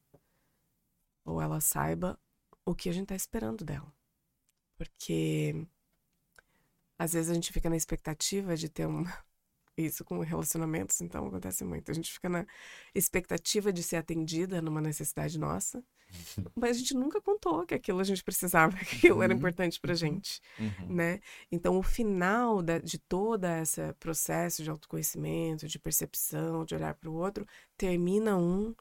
[1.24, 2.20] ou ela saiba
[2.66, 3.93] o que a gente tá esperando dela.
[4.78, 5.68] Porque
[6.97, 9.03] às vezes a gente fica na expectativa de ter um
[9.78, 11.91] isso com relacionamentos, então acontece muito.
[11.91, 12.45] A gente fica na
[12.93, 15.84] expectativa de ser atendida numa necessidade nossa,
[16.55, 19.38] mas a gente nunca contou que aquilo a gente precisava, que aquilo era Uhum.
[19.38, 20.93] importante pra gente Uhum.
[20.95, 21.19] né?
[21.51, 27.09] Então, o final da- de todo esse processo de autoconhecimento, de percepção, de olhar para
[27.09, 27.45] o outro,
[27.78, 28.73] termina um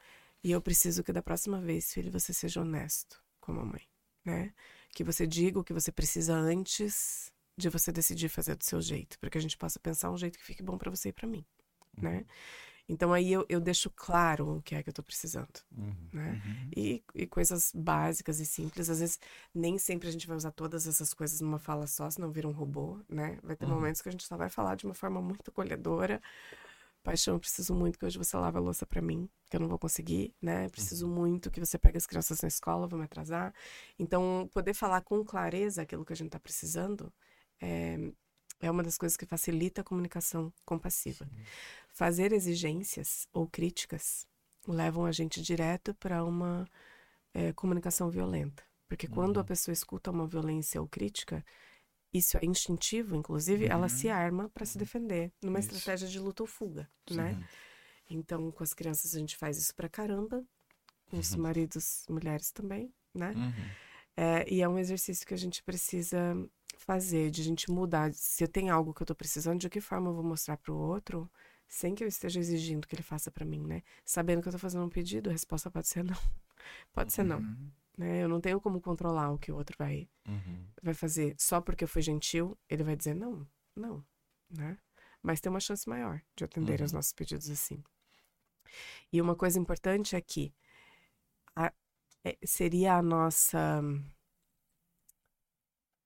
[0.43, 3.83] e eu preciso que da próxima vez, filho, você seja honesto com a mamãe,
[4.25, 4.53] né?
[4.95, 9.19] Que você diga o que você precisa antes de você decidir fazer do seu jeito,
[9.19, 11.27] para que a gente possa pensar um jeito que fique bom para você e para
[11.29, 11.45] mim,
[11.97, 12.25] né?
[12.89, 16.11] Então aí eu, eu deixo claro o que é que eu tô precisando, Uhum.
[16.13, 16.41] né?
[16.45, 16.71] Uhum.
[16.77, 18.91] E, e coisas básicas e simples.
[18.91, 19.19] Às vezes,
[19.55, 22.53] nem sempre a gente vai usar todas essas coisas numa fala só, senão vira um
[22.53, 23.39] robô, né?
[23.43, 23.73] Vai ter Uhum.
[23.73, 26.21] momentos que a gente só vai falar de uma forma muito acolhedora,
[27.03, 29.69] Paixão, eu preciso muito que hoje você lave a louça para mim, que eu não
[29.69, 30.69] vou conseguir, né?
[30.71, 31.15] Preciso uhum.
[31.15, 33.53] muito que você pegue as crianças na escola, vou me atrasar.
[33.99, 37.13] Então, poder falar com clareza aquilo que a gente está precisando
[37.61, 37.99] é,
[38.61, 41.25] é uma das coisas que facilita a comunicação compassiva.
[41.25, 41.45] Sim.
[41.89, 44.27] Fazer exigências ou críticas
[44.67, 46.67] levam a gente direto para uma
[47.33, 48.63] é, comunicação violenta.
[48.89, 49.47] Porque quando a uhum.
[49.47, 51.45] pessoa escuta uma violência ou crítica,
[52.13, 53.73] isso é instintivo, inclusive, uhum.
[53.73, 55.73] ela se arma para se defender, numa isso.
[55.73, 57.17] estratégia de luta ou fuga, Sim.
[57.17, 57.49] né?
[58.09, 60.45] Então, com as crianças a gente faz isso pra caramba,
[61.11, 61.43] com os uhum.
[61.43, 63.33] maridos, mulheres também, né?
[63.35, 63.53] Uhum.
[64.17, 66.37] É, e é um exercício que a gente precisa
[66.81, 68.13] fazer, de a gente mudar.
[68.13, 70.77] Se eu tenho algo que eu tô precisando, de que forma eu vou mostrar pro
[70.77, 71.31] outro,
[71.69, 73.83] sem que eu esteja exigindo que ele faça para mim, né?
[74.05, 76.17] Sabendo que eu tô fazendo um pedido, a resposta pode ser não.
[76.95, 77.41] Pode ser não.
[77.41, 77.71] Uhum.
[77.99, 78.23] Né?
[78.23, 80.67] Eu não tenho como controlar o que o outro vai, uhum.
[80.83, 81.35] vai fazer.
[81.39, 83.47] Só porque eu fui gentil, ele vai dizer não,
[83.77, 84.03] não,
[84.49, 84.79] né?
[85.23, 86.85] Mas tem uma chance maior de atender uhum.
[86.85, 87.83] aos nossos pedidos assim.
[89.13, 90.55] E uma coisa importante é que
[91.55, 91.73] a,
[92.25, 93.83] é, seria a nossa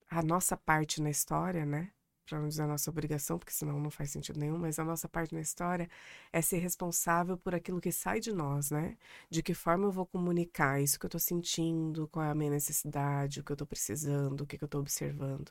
[0.09, 1.91] a nossa parte na história, né?
[2.29, 5.09] para não dizer a nossa obrigação, porque senão não faz sentido nenhum, mas a nossa
[5.09, 5.89] parte na história
[6.33, 8.97] é ser responsável por aquilo que sai de nós, né?
[9.31, 12.51] De que forma eu vou comunicar isso que eu tô sentindo, qual é a minha
[12.51, 15.51] necessidade, o que eu tô precisando, o que, que eu tô observando.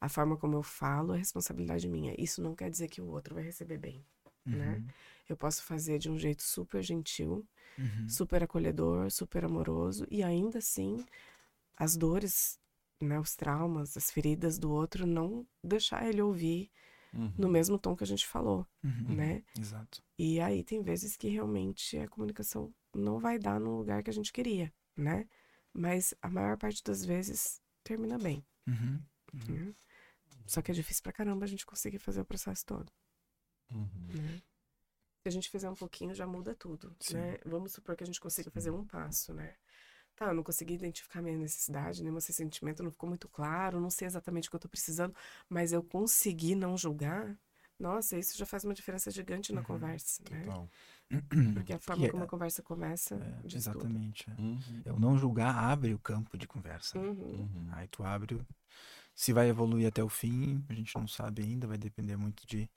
[0.00, 2.14] A forma como eu falo é responsabilidade minha.
[2.18, 4.04] Isso não quer dizer que o outro vai receber bem,
[4.44, 4.56] né?
[4.56, 4.72] uhum.
[4.80, 4.84] né?
[5.28, 7.46] Eu posso fazer de um jeito super gentil,
[7.78, 8.08] uhum.
[8.08, 11.04] super acolhedor, super amoroso, e ainda assim
[11.76, 12.58] as dores
[13.00, 16.70] né, os traumas, as feridas do outro, não deixar ele ouvir
[17.12, 17.32] uhum.
[17.38, 19.14] no mesmo tom que a gente falou, uhum.
[19.14, 19.42] né?
[19.58, 20.02] Exato.
[20.18, 24.12] E aí tem vezes que realmente a comunicação não vai dar no lugar que a
[24.12, 25.28] gente queria, né?
[25.72, 28.44] Mas a maior parte das vezes termina bem.
[28.66, 29.00] Uhum.
[29.48, 29.74] Né?
[30.46, 32.90] Só que é difícil pra caramba a gente conseguir fazer o processo todo.
[33.70, 33.88] Uhum.
[34.14, 34.42] Né?
[35.22, 37.14] Se a gente fizer um pouquinho, já muda tudo, Sim.
[37.14, 37.38] né?
[37.44, 38.54] Vamos supor que a gente consiga Sim.
[38.54, 39.54] fazer um passo, né?
[40.18, 43.90] Tá, eu não consegui identificar minha necessidade, nem meu sentimento não ficou muito claro, não
[43.90, 45.14] sei exatamente o que eu tô precisando,
[45.48, 47.38] mas eu consegui não julgar,
[47.78, 50.40] nossa, isso já faz uma diferença gigante na uhum, conversa, né?
[50.40, 50.68] Total.
[51.54, 53.14] Porque a forma como a conversa começa.
[53.14, 54.28] É, exatamente.
[54.28, 54.40] É.
[54.40, 54.82] Uhum.
[54.84, 56.98] Eu não julgar abre o campo de conversa.
[56.98, 57.06] Né?
[57.06, 57.14] Uhum.
[57.14, 57.68] Uhum.
[57.72, 58.44] Aí tu abre.
[59.14, 62.68] Se vai evoluir até o fim, a gente não sabe ainda, vai depender muito de,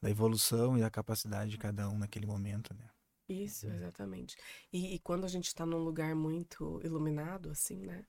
[0.00, 2.84] da evolução e da capacidade de cada um naquele momento, né?
[3.28, 3.74] Isso, uhum.
[3.74, 4.36] exatamente.
[4.72, 8.04] E, e quando a gente está num lugar muito iluminado, assim, né?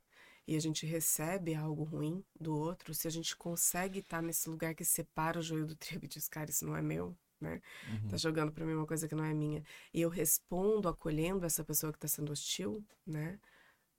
[0.48, 4.48] E a gente recebe algo ruim do outro, se a gente consegue estar tá nesse
[4.50, 7.62] lugar que separa o joio do trigo e diz, cara, isso não é meu, né?
[7.90, 8.10] Uhum.
[8.10, 9.64] Tá jogando para mim uma coisa que não é minha.
[9.94, 13.40] E eu respondo acolhendo essa pessoa que tá sendo hostil, né?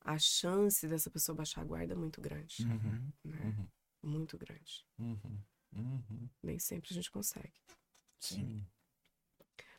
[0.02, 3.12] A chance dessa pessoa baixar a guarda é muito grande, uhum.
[3.24, 3.40] né?
[3.44, 3.66] Uhum.
[4.10, 4.86] Muito grande.
[4.98, 5.40] Uhum.
[5.74, 6.28] Uhum.
[6.42, 7.60] Nem sempre a gente consegue.
[8.20, 8.64] Sim.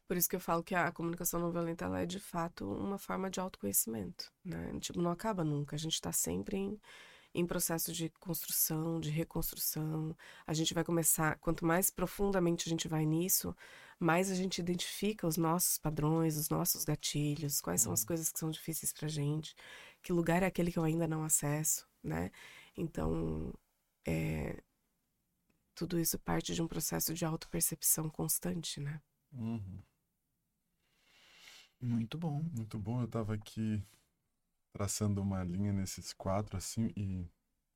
[0.08, 2.98] Por isso que eu falo que a comunicação não violenta ela é de fato uma
[2.98, 4.72] forma de autoconhecimento, né?
[4.80, 5.76] Tipo, não acaba nunca.
[5.76, 6.80] A gente está sempre em,
[7.34, 10.16] em processo de construção, de reconstrução.
[10.46, 13.54] A gente vai começar, quanto mais profundamente a gente vai nisso,
[14.00, 18.08] mais a gente identifica os nossos padrões, os nossos gatilhos, quais são as uhum.
[18.08, 19.56] coisas que são difíceis pra gente,
[20.02, 22.32] que lugar é aquele que eu ainda não acesso, né?
[22.78, 23.54] Então,
[24.06, 24.64] é,
[25.76, 29.02] tudo isso parte de um processo de autopercepção constante, né?
[29.34, 29.82] Uhum.
[31.80, 32.44] Muito bom.
[32.56, 33.02] Muito bom.
[33.02, 33.84] Eu tava aqui
[34.74, 37.28] traçando uma linha nesses quatro, assim, e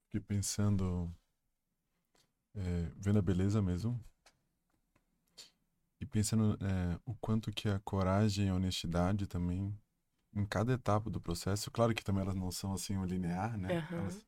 [0.06, 1.12] fiquei pensando,
[2.56, 4.00] é, vendo a beleza mesmo,
[6.00, 9.76] e pensando é, o quanto que a coragem e a honestidade também,
[10.34, 13.70] em cada etapa do processo, claro que também elas não são assim um linear, né?
[13.92, 13.98] Uhum.
[13.98, 14.26] Elas,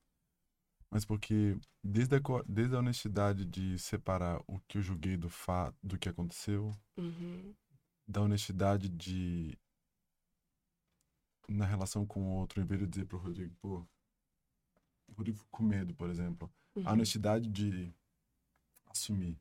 [0.89, 5.75] mas porque desde a, desde a honestidade de separar o que eu julguei do fato,
[5.81, 7.55] do que aconteceu, uhum.
[8.07, 9.57] Da honestidade de
[11.47, 13.85] na relação com o outro, em vez de dizer pro Rodrigo, pô,
[15.15, 16.51] Rodrigo com medo, por exemplo.
[16.75, 16.87] Uhum.
[16.87, 17.93] A honestidade de
[18.85, 19.37] assumir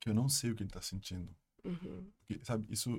[0.00, 1.34] que eu não sei o que ele tá sentindo.
[1.64, 2.12] Uhum.
[2.18, 2.98] Porque, sabe, isso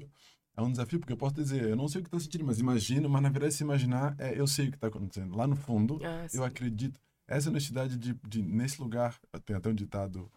[0.57, 2.59] é um desafio, porque eu posso dizer, eu não sei o que tá sentindo, mas
[2.59, 5.35] imagino, mas na verdade se imaginar, é, eu sei o que tá acontecendo.
[5.35, 6.99] Lá no fundo, ah, eu acredito.
[7.27, 10.31] Essa honestidade de, de, nesse lugar, tem até um ditado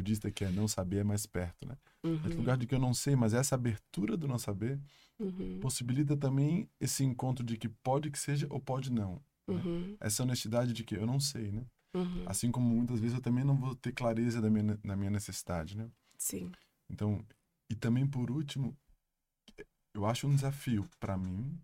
[0.00, 1.76] budista que é não saber é mais perto, né?
[2.02, 2.20] Uhum.
[2.22, 4.80] Nesse lugar de que eu não sei, mas essa abertura do não saber
[5.18, 5.60] uhum.
[5.60, 9.14] possibilita também esse encontro de que pode que seja ou pode não.
[9.46, 9.54] Né?
[9.54, 9.96] Uhum.
[10.00, 11.64] Essa honestidade de que eu não sei, né?
[11.94, 12.24] Uhum.
[12.26, 15.76] Assim como muitas vezes eu também não vou ter clareza da minha, da minha necessidade,
[15.76, 15.90] né?
[16.16, 16.50] Sim.
[16.88, 17.24] Então,
[17.68, 18.76] e também por último,
[19.94, 21.60] eu acho um desafio para mim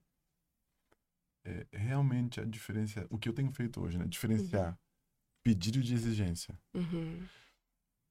[1.44, 4.04] é realmente a diferença, o que eu tenho feito hoje, né?
[4.08, 4.76] Diferenciar uhum.
[5.44, 6.58] pedido de exigência.
[6.74, 7.24] Uhum.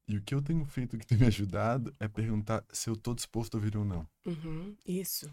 [0.08, 3.14] E o que eu tenho feito que tem me ajudado é perguntar se eu tô
[3.14, 4.08] disposto a ouvir ou não.
[4.26, 5.30] Uhum, isso.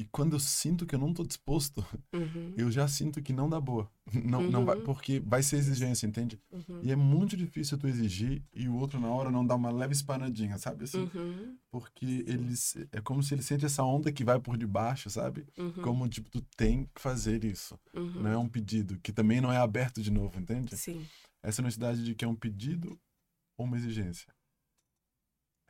[0.00, 1.84] E quando eu sinto que eu não tô disposto,
[2.14, 2.54] uhum.
[2.56, 3.90] eu já sinto que não dá boa.
[4.24, 4.50] Não, uhum.
[4.50, 4.84] não vai, uhum.
[4.84, 6.40] porque vai ser exigência, entende?
[6.50, 6.80] Uhum.
[6.82, 9.92] E é muito difícil tu exigir e o outro na hora não dá uma leve
[9.92, 11.08] espanadinha, sabe assim?
[11.14, 11.56] Uhum.
[11.70, 15.46] Porque eles é como se ele sente essa onda que vai por debaixo, sabe?
[15.82, 17.78] Como tipo tu tem que fazer isso.
[17.92, 20.76] Não é um pedido que também não é aberto de novo, entende?
[20.78, 21.06] Sim.
[21.42, 22.98] Essa necessidade de que é um pedido
[23.60, 24.32] ou uma exigência.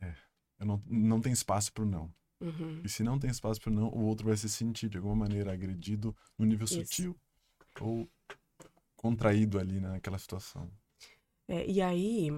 [0.01, 0.14] É.
[0.61, 2.12] Eu não, não tem espaço para o não.
[2.41, 2.80] Uhum.
[2.84, 5.53] E se não tem espaço para não, o outro vai se sentir de alguma maneira
[5.53, 6.74] agredido no nível Isso.
[6.74, 7.18] sutil
[7.80, 8.09] ou
[8.97, 10.70] contraído ali naquela situação.
[11.49, 12.30] É, e aí,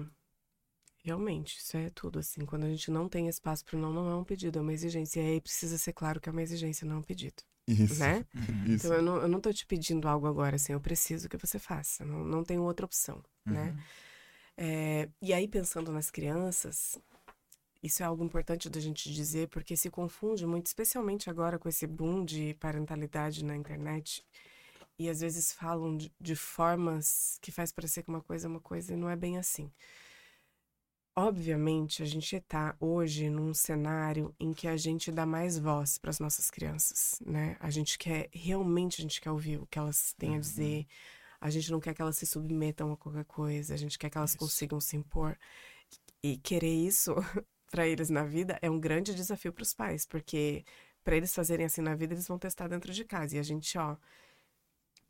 [1.03, 2.45] realmente, isso é tudo assim.
[2.45, 5.21] Quando a gente não tem espaço para não, não é um pedido, é uma exigência.
[5.21, 7.43] E aí precisa ser claro que é uma exigência, não é um pedido.
[7.67, 7.99] Isso.
[7.99, 8.25] Né?
[8.65, 8.87] Isso.
[8.87, 11.59] Então eu não, eu não tô te pedindo algo agora, assim, eu preciso que você
[11.59, 12.03] faça.
[12.03, 13.69] Não, não tenho outra opção, né?
[13.69, 13.75] uhum.
[13.75, 13.83] né?
[14.57, 16.97] É, e aí, pensando nas crianças,
[17.81, 21.85] isso é algo importante da gente dizer, porque se confunde muito, especialmente agora com esse
[21.85, 24.25] boom de parentalidade na internet.
[24.97, 28.61] E às vezes falam de, de formas que faz parecer que uma coisa é uma
[28.61, 29.71] coisa e não é bem assim.
[31.15, 36.09] Obviamente, a gente está hoje num cenário em que a gente dá mais voz para
[36.09, 37.55] as nossas crianças, né?
[37.59, 40.79] A gente quer, realmente, a gente quer ouvir o que elas têm a dizer.
[40.79, 40.85] Uhum.
[41.43, 44.17] A gente não quer que elas se submetam a qualquer coisa, a gente quer que
[44.17, 44.39] elas isso.
[44.39, 45.37] consigam se impor.
[46.23, 47.13] E querer isso
[47.69, 50.63] para eles na vida é um grande desafio para os pais, porque
[51.03, 53.35] para eles fazerem assim na vida, eles vão testar dentro de casa.
[53.35, 53.97] E a gente, ó,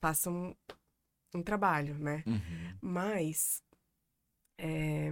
[0.02, 0.56] passa um,
[1.36, 2.24] um trabalho, né?
[2.26, 2.78] Uhum.
[2.82, 3.64] Mas
[4.58, 5.12] é,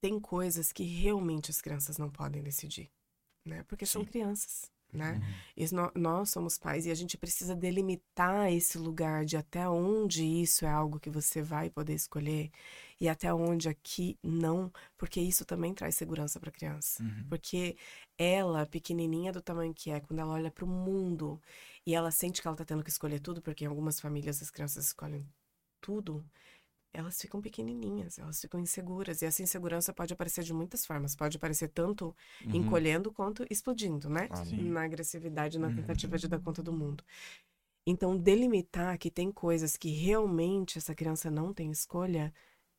[0.00, 2.88] tem coisas que realmente as crianças não podem decidir,
[3.44, 3.64] né?
[3.64, 3.94] Porque Sim.
[3.94, 5.20] são crianças né?
[5.56, 5.90] Uhum.
[5.94, 10.68] Nós somos pais e a gente precisa delimitar esse lugar de até onde isso é
[10.68, 12.50] algo que você vai poder escolher
[13.00, 17.02] e até onde aqui não, porque isso também traz segurança para a criança.
[17.02, 17.26] Uhum.
[17.28, 17.76] Porque
[18.18, 21.40] ela, pequenininha do tamanho que é, quando ela olha para o mundo
[21.86, 24.50] e ela sente que ela está tendo que escolher tudo, porque em algumas famílias as
[24.50, 25.26] crianças escolhem
[25.80, 26.24] tudo,
[26.96, 29.20] elas ficam pequenininhas, elas ficam inseguras.
[29.20, 31.14] E essa insegurança pode aparecer de muitas formas.
[31.14, 32.54] Pode aparecer tanto uhum.
[32.54, 34.28] encolhendo quanto explodindo, né?
[34.30, 36.18] Ah, na agressividade, na tentativa uhum.
[36.18, 37.04] de dar conta do mundo.
[37.86, 42.32] Então, delimitar que tem coisas que realmente essa criança não tem escolha,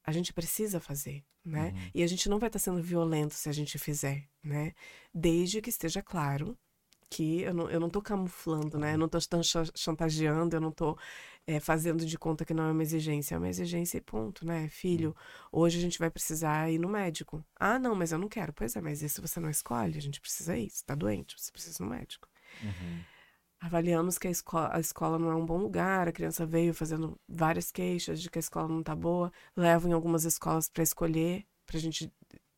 [0.03, 1.69] a gente precisa fazer, né?
[1.69, 1.91] Uhum.
[1.93, 4.73] E a gente não vai estar sendo violento se a gente fizer, né?
[5.13, 6.57] Desde que esteja claro
[7.09, 8.95] que eu não, eu não tô camuflando, né?
[8.95, 9.19] Eu não tô
[9.75, 10.97] chantageando, eu não tô
[11.47, 13.35] é, fazendo de conta que não é uma exigência.
[13.35, 14.67] É uma exigência e ponto, né?
[14.67, 15.15] Filho,
[15.49, 17.43] hoje a gente vai precisar ir no médico.
[17.57, 18.51] Ah, não, mas eu não quero.
[18.51, 20.69] Pois é, mas isso você não escolhe, a gente precisa ir.
[20.69, 22.27] Você tá doente, você precisa ir no médico.
[22.61, 22.99] Uhum.
[23.61, 27.19] Avaliamos que a escola, a escola não é um bom lugar, a criança veio fazendo
[27.27, 31.43] várias queixas de que a escola não tá boa, levam em algumas escolas para escolher,
[31.65, 32.13] pra gente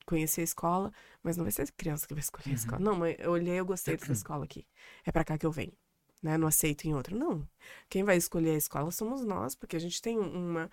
[0.05, 0.91] conhecer a escola,
[1.23, 2.53] mas não vai ser a criança que vai escolher uhum.
[2.53, 2.79] a escola.
[2.81, 4.67] Não, mãe, eu olhei, eu gostei dessa escola aqui.
[5.05, 5.73] É para cá que eu venho.
[6.21, 6.37] Né?
[6.37, 7.15] Não aceito em outra.
[7.15, 7.47] Não.
[7.89, 10.69] Quem vai escolher a escola somos nós, porque a gente tem uma,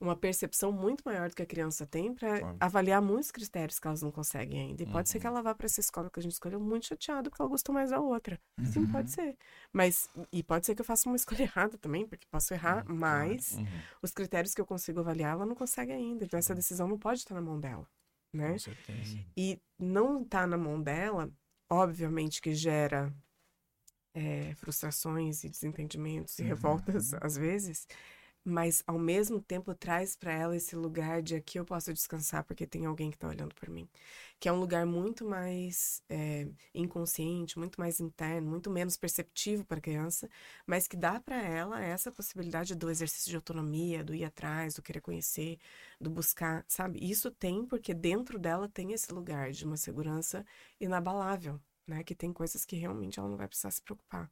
[0.00, 2.56] uma percepção muito maior do que a criança tem para claro.
[2.58, 4.82] avaliar muitos critérios que elas não conseguem ainda.
[4.82, 4.92] E uhum.
[4.92, 5.34] pode ser que uhum.
[5.34, 7.90] ela vá para essa escola que a gente escolheu muito chateada porque ela gostou mais
[7.90, 8.40] da outra.
[8.58, 8.66] Uhum.
[8.66, 9.36] Sim, pode ser.
[9.72, 12.96] Mas, e pode ser que eu faça uma escolha errada também, porque posso errar, uhum.
[12.96, 13.66] mas uhum.
[14.02, 16.24] os critérios que eu consigo avaliar, ela não consegue ainda.
[16.24, 17.86] Então, essa decisão não pode estar na mão dela
[18.32, 18.52] né?
[18.52, 19.18] Com certeza.
[19.36, 21.30] E não tá na mão dela,
[21.70, 23.12] obviamente que gera
[24.18, 26.48] é, frustrações e desentendimentos e uhum.
[26.48, 27.86] revoltas às vezes,
[28.44, 32.66] mas ao mesmo tempo traz para ela esse lugar de aqui eu posso descansar porque
[32.66, 33.88] tem alguém que está olhando por mim,
[34.40, 39.78] que é um lugar muito mais é, inconsciente, muito mais interno, muito menos perceptivo para
[39.78, 40.28] a criança,
[40.66, 44.82] mas que dá para ela essa possibilidade do exercício de autonomia, do ir atrás, do
[44.82, 45.58] querer conhecer,
[46.00, 46.98] do buscar, sabe?
[47.02, 50.44] Isso tem porque dentro dela tem esse lugar de uma segurança
[50.80, 52.04] inabalável, né?
[52.04, 54.30] Que tem coisas que realmente ela não vai precisar se preocupar.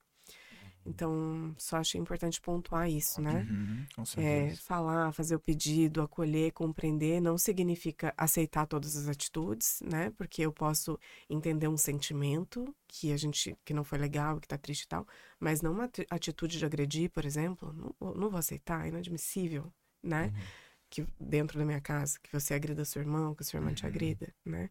[0.87, 3.47] Então, só achei importante pontuar isso, né?
[3.51, 9.81] Uhum, com é, falar, fazer o pedido, acolher, compreender, não significa aceitar todas as atitudes,
[9.85, 10.11] né?
[10.17, 10.99] Porque eu posso
[11.29, 15.07] entender um sentimento que a gente que não foi legal, que tá triste e tal,
[15.41, 20.27] mas não uma atitude de agredir, por exemplo, não, não vou aceitar, é inadmissível, né?
[20.27, 20.43] Uhum.
[20.89, 23.75] Que dentro da minha casa, que você agrida seu irmão, que sua irmã uhum.
[23.75, 24.71] te agrida, né?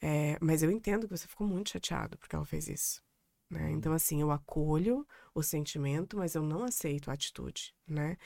[0.00, 3.02] É, mas eu entendo que você ficou muito chateado porque ela fez isso.
[3.50, 3.66] Né?
[3.66, 3.70] Uhum.
[3.72, 8.16] Então, assim, eu acolho o sentimento, mas eu não aceito a atitude, né?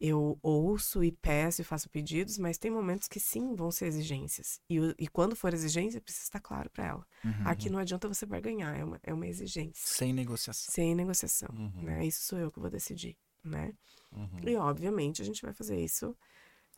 [0.00, 4.58] Eu ouço e peço e faço pedidos, mas tem momentos que sim vão ser exigências.
[4.70, 7.06] E, e quando for exigência, precisa estar claro para ela.
[7.22, 7.46] Uhum.
[7.46, 9.86] Aqui não adianta você barganhar, é uma, é uma exigência.
[9.86, 10.72] Sem negociação.
[10.72, 11.82] Sem negociação, uhum.
[11.82, 12.06] né?
[12.06, 13.74] Isso sou eu que vou decidir, né?
[14.10, 14.40] Uhum.
[14.48, 16.16] E, obviamente, a gente vai fazer isso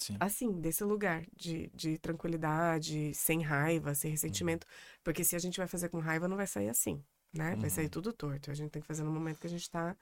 [0.02, 0.16] Sim.
[0.20, 4.66] assim, desse lugar de, de tranquilidade, sem raiva, sem ressentimento.
[4.66, 5.00] Uhum.
[5.04, 7.56] Porque se a gente vai fazer com raiva, não vai sair assim, né?
[7.56, 7.90] Vai sair uhum.
[7.90, 8.50] tudo torto.
[8.50, 9.96] A gente tem que fazer no momento que a gente tá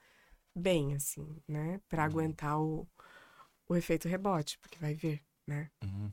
[0.55, 1.79] bem, assim, né?
[1.87, 2.09] Pra uhum.
[2.09, 2.87] aguentar o,
[3.67, 5.69] o efeito rebote, porque vai vir, né?
[5.83, 6.11] Uhum.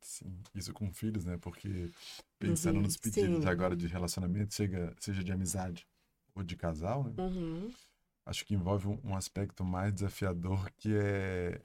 [0.00, 1.38] Sim, isso com filhos, né?
[1.38, 1.90] Porque
[2.38, 3.48] pensando uhum, nos pedidos sim.
[3.48, 5.86] agora de relacionamento, seja, seja de amizade
[6.34, 7.14] ou de casal, né?
[7.18, 7.72] Uhum.
[8.26, 11.60] Acho que envolve um, um, aspecto mais desafiador que é.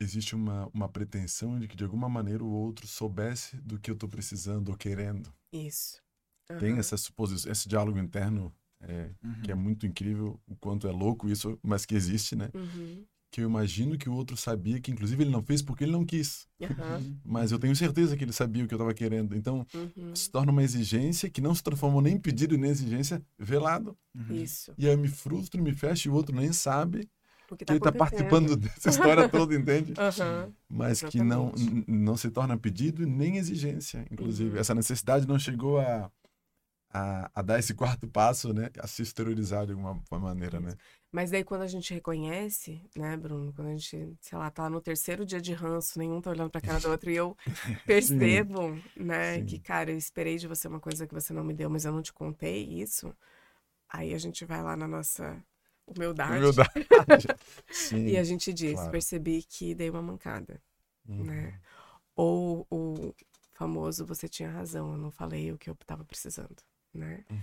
[0.00, 3.94] Existe uma, uma pretensão de que de alguma maneira o outro soubesse do que eu
[3.94, 5.32] estou precisando ou querendo.
[5.52, 6.02] Isso.
[6.50, 6.58] Uhum.
[6.58, 9.10] Tem essa suposição, esse diálogo interno é,
[9.42, 12.50] que é muito incrível, o quanto é louco isso, mas que existe, né?
[12.52, 15.90] Uhum que eu imagino que o outro sabia, que inclusive ele não fez porque ele
[15.90, 16.46] não quis.
[16.60, 17.18] Uhum.
[17.24, 19.34] Mas eu tenho certeza que ele sabia o que eu estava querendo.
[19.34, 20.14] Então, uhum.
[20.14, 23.98] se torna uma exigência que não se transformou nem em pedido nem exigência velado.
[24.14, 24.36] Uhum.
[24.36, 24.72] Isso.
[24.78, 27.10] E aí eu me frustro, me fecho e o outro nem sabe
[27.48, 29.94] tá que ele está participando dessa história toda, entende?
[30.68, 31.10] Mas Exatamente.
[31.10, 31.52] que não,
[31.86, 34.54] não se torna pedido nem exigência, inclusive.
[34.54, 34.60] Uhum.
[34.60, 36.10] Essa necessidade não chegou a
[36.94, 38.70] a, a, dar esse quarto passo, né?
[38.78, 40.76] A se exteriorizar de alguma maneira, né?
[41.10, 43.52] Mas daí quando a gente reconhece, né, Bruno?
[43.52, 46.60] Quando a gente, sei lá, tá no terceiro dia de ranço, nenhum tá olhando pra
[46.60, 47.36] cara do outro e eu
[47.84, 49.46] percebo, né, Sim.
[49.46, 51.92] que, cara, eu esperei de você uma coisa que você não me deu, mas eu
[51.92, 53.12] não te contei isso.
[53.88, 55.36] Aí a gente vai lá na nossa
[55.86, 56.38] humildade.
[56.38, 57.26] Humildade.
[57.70, 58.90] Sim, e a gente diz, claro.
[58.90, 60.60] percebi que dei uma mancada,
[61.08, 61.24] uhum.
[61.24, 61.60] né?
[62.16, 63.14] Ou o
[63.52, 66.56] famoso, você tinha razão, eu não falei o que eu tava precisando
[66.94, 67.24] né?
[67.28, 67.40] Uhum.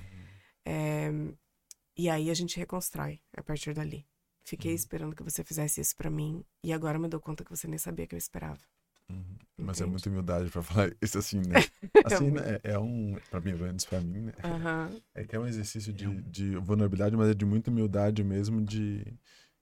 [0.65, 1.11] É,
[1.97, 4.07] e aí a gente reconstrói a partir dali.
[4.43, 4.75] Fiquei uhum.
[4.75, 7.77] esperando que você fizesse isso para mim e agora me dou conta que você nem
[7.77, 8.61] sabia que eu esperava.
[9.11, 9.65] Uhum.
[9.65, 11.55] Mas é muita humildade para falar isso assim, né?
[12.05, 12.59] Assim, né?
[12.63, 14.33] É, é um, para mim, antes para mim, né?
[14.43, 15.01] Uhum.
[15.13, 18.61] É que é um exercício de, é de vulnerabilidade, mas é de muita humildade mesmo,
[18.61, 19.05] de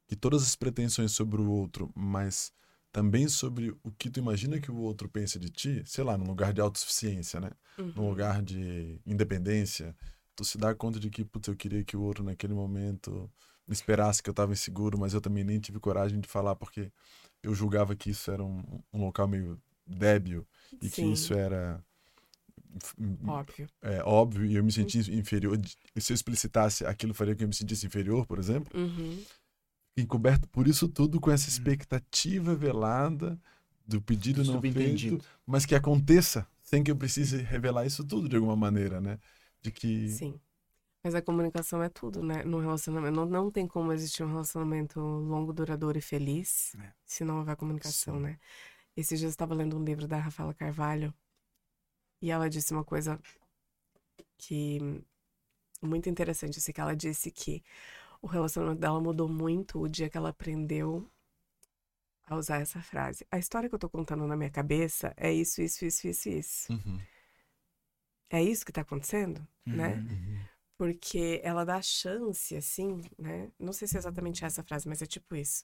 [0.07, 2.53] que todas as pretensões sobre o outro, mas
[2.91, 6.25] também sobre o que tu imagina que o outro pensa de ti, sei lá, num
[6.25, 7.51] lugar de autossuficiência, né?
[7.77, 7.93] Uhum.
[7.95, 9.95] Num lugar de independência,
[10.35, 13.29] tu se dá conta de que, putz, eu queria que o outro naquele momento
[13.67, 16.91] me esperasse que eu estava inseguro, mas eu também nem tive coragem de falar porque
[17.41, 18.63] eu julgava que isso era um,
[18.93, 20.45] um local meio débil
[20.81, 20.89] e Sim.
[20.89, 21.83] que isso era
[23.27, 23.67] óbvio.
[23.81, 25.19] É, óbvio e eu me sentia uhum.
[25.19, 25.59] inferior.
[25.95, 28.79] E se eu explicitasse aquilo faria que eu me sentisse inferior, por exemplo.
[28.79, 29.23] Uhum
[30.01, 31.49] encoberto por isso tudo com essa hum.
[31.49, 33.39] expectativa velada
[33.85, 38.35] do pedido não feito, mas que aconteça sem que eu precise revelar isso tudo de
[38.35, 39.17] alguma maneira, né?
[39.61, 40.39] De que Sim.
[41.03, 42.43] Mas a comunicação é tudo, né?
[42.43, 46.93] No relacionamento não, não tem como existir um relacionamento longo, duradouro e feliz é.
[47.05, 48.21] se não houver comunicação, Sim.
[48.21, 48.39] né?
[48.97, 51.13] Esses dias eu estava lendo um livro da Rafaela Carvalho
[52.21, 53.17] e ela disse uma coisa
[54.37, 55.01] que
[55.81, 57.63] muito interessante, assim, que ela disse que
[58.21, 61.09] o relacionamento dela mudou muito o dia que ela aprendeu
[62.25, 63.25] a usar essa frase.
[63.31, 66.73] A história que eu tô contando na minha cabeça é isso, isso, isso, isso, isso.
[66.73, 66.99] Uhum.
[68.29, 69.95] É isso que tá acontecendo, uhum, né?
[69.95, 70.45] Uhum.
[70.79, 73.51] Porque ela dá chance, assim, né?
[73.59, 75.63] Não sei se é exatamente essa frase, mas é tipo isso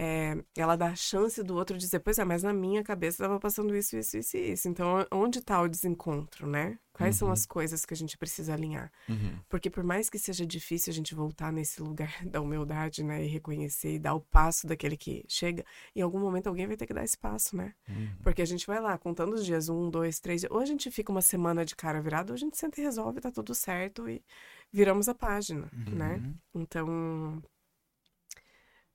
[0.00, 3.40] é, ela dá a chance do outro dizer, pois é, mas na minha cabeça estava
[3.40, 4.68] passando isso, isso, isso e isso.
[4.68, 6.78] Então, onde está o desencontro, né?
[6.92, 7.18] Quais uhum.
[7.18, 8.92] são as coisas que a gente precisa alinhar?
[9.08, 9.40] Uhum.
[9.48, 13.24] Porque por mais que seja difícil a gente voltar nesse lugar da humildade, né?
[13.24, 15.64] E reconhecer e dar o passo daquele que chega,
[15.96, 17.74] em algum momento alguém vai ter que dar esse passo, né?
[17.88, 18.10] Uhum.
[18.22, 21.10] Porque a gente vai lá, contando os dias, um, dois, três, ou a gente fica
[21.10, 24.22] uma semana de cara virada, ou a gente senta e resolve, tá tudo certo e
[24.72, 26.22] viramos a página, né?
[26.22, 26.62] Uhum.
[26.62, 27.42] Então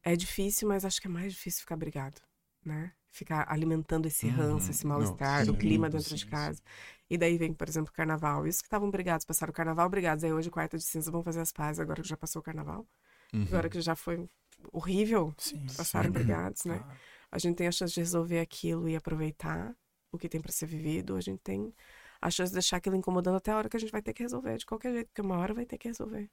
[0.03, 2.21] é difícil, mas acho que é mais difícil ficar brigado,
[2.63, 2.91] né?
[3.11, 4.71] Ficar alimentando esse ranço, uhum.
[4.71, 6.57] esse mal-estar, o clima dentro sim, de casa.
[6.57, 6.63] Sim.
[7.11, 8.47] E daí vem, por exemplo, o carnaval.
[8.47, 10.23] Isso que estavam brigados, passaram o carnaval brigados.
[10.23, 12.87] Aí hoje, quarta de cinza, vão fazer as pazes, agora que já passou o carnaval.
[13.31, 13.43] Uhum.
[13.43, 14.27] Agora que já foi
[14.71, 16.83] horrível, sim, passaram brigados, né?
[17.31, 19.75] A gente tem a chance de resolver aquilo e aproveitar
[20.11, 21.15] o que tem para ser vivido.
[21.15, 21.73] A gente tem
[22.21, 24.23] a chance de deixar aquilo incomodando até a hora que a gente vai ter que
[24.23, 26.29] resolver, de qualquer jeito, porque uma hora vai ter que resolver.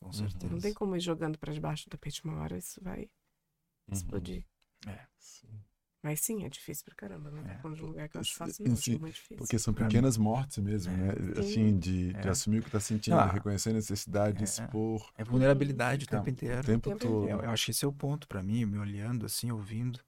[0.00, 0.52] Com certeza.
[0.52, 3.08] Não tem como ir jogando para debaixo do tapete uma hora, isso vai uhum.
[3.92, 4.44] explodir.
[4.86, 5.06] É.
[5.18, 5.48] Sim.
[6.02, 7.54] Mas sim, é difícil pra caramba, né?
[7.54, 7.58] É.
[7.60, 9.36] Falando de um lugar que eu acho fácil, não, sim, muito difícil.
[9.36, 10.96] Porque são pequenas mortes mesmo, é.
[10.96, 11.12] né?
[11.38, 12.20] Assim, de, é.
[12.20, 14.44] de assumir o que tá sentindo, ah, reconhecer a necessidade, de é.
[14.44, 15.10] expor.
[15.16, 16.60] É vulnerabilidade o tempo inteiro.
[16.60, 17.28] O tempo, todo.
[17.28, 20.00] Eu, eu, acho que esse é o ponto para mim, me olhando assim, ouvindo.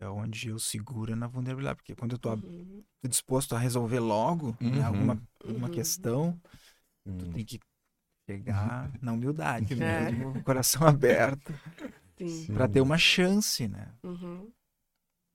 [0.00, 1.76] É onde eu seguro na vulnerabilidade.
[1.76, 2.82] Porque quando eu tô uhum.
[3.02, 4.70] disposto a resolver logo né, uhum.
[4.70, 5.74] né, alguma, alguma uhum.
[5.74, 6.40] questão,
[7.04, 7.60] tu tem que
[8.26, 10.10] Chegar na humildade é.
[10.10, 11.52] mesmo, coração aberto.
[12.54, 13.92] Para ter uma chance, né?
[14.02, 14.50] Uhum.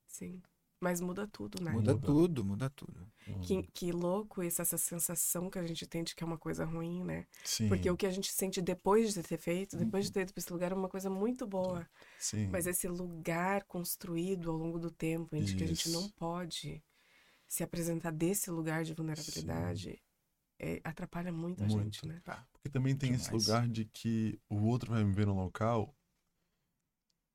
[0.06, 0.42] Sim.
[0.82, 1.72] Mas muda tudo, né?
[1.72, 2.06] Muda, muda.
[2.06, 3.06] tudo, muda tudo.
[3.42, 3.66] Que, uhum.
[3.74, 7.04] que louco essa, essa sensação que a gente tem de que é uma coisa ruim,
[7.04, 7.26] né?
[7.44, 7.68] Sim.
[7.68, 10.40] Porque o que a gente sente depois de ter feito, depois de ter ido para
[10.40, 11.86] esse lugar, é uma coisa muito boa.
[12.18, 12.48] Sim.
[12.48, 16.82] Mas esse lugar construído ao longo do tempo, em que a gente não pode
[17.46, 20.00] se apresentar desse lugar de vulnerabilidade,
[20.60, 22.20] é, atrapalha muito, muito a gente, né?
[22.22, 22.46] Tá.
[22.52, 23.26] Porque também tem Demais.
[23.26, 25.96] esse lugar de que o outro vai me ver no local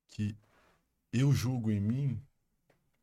[0.08, 0.38] que
[1.12, 2.22] eu julgo em mim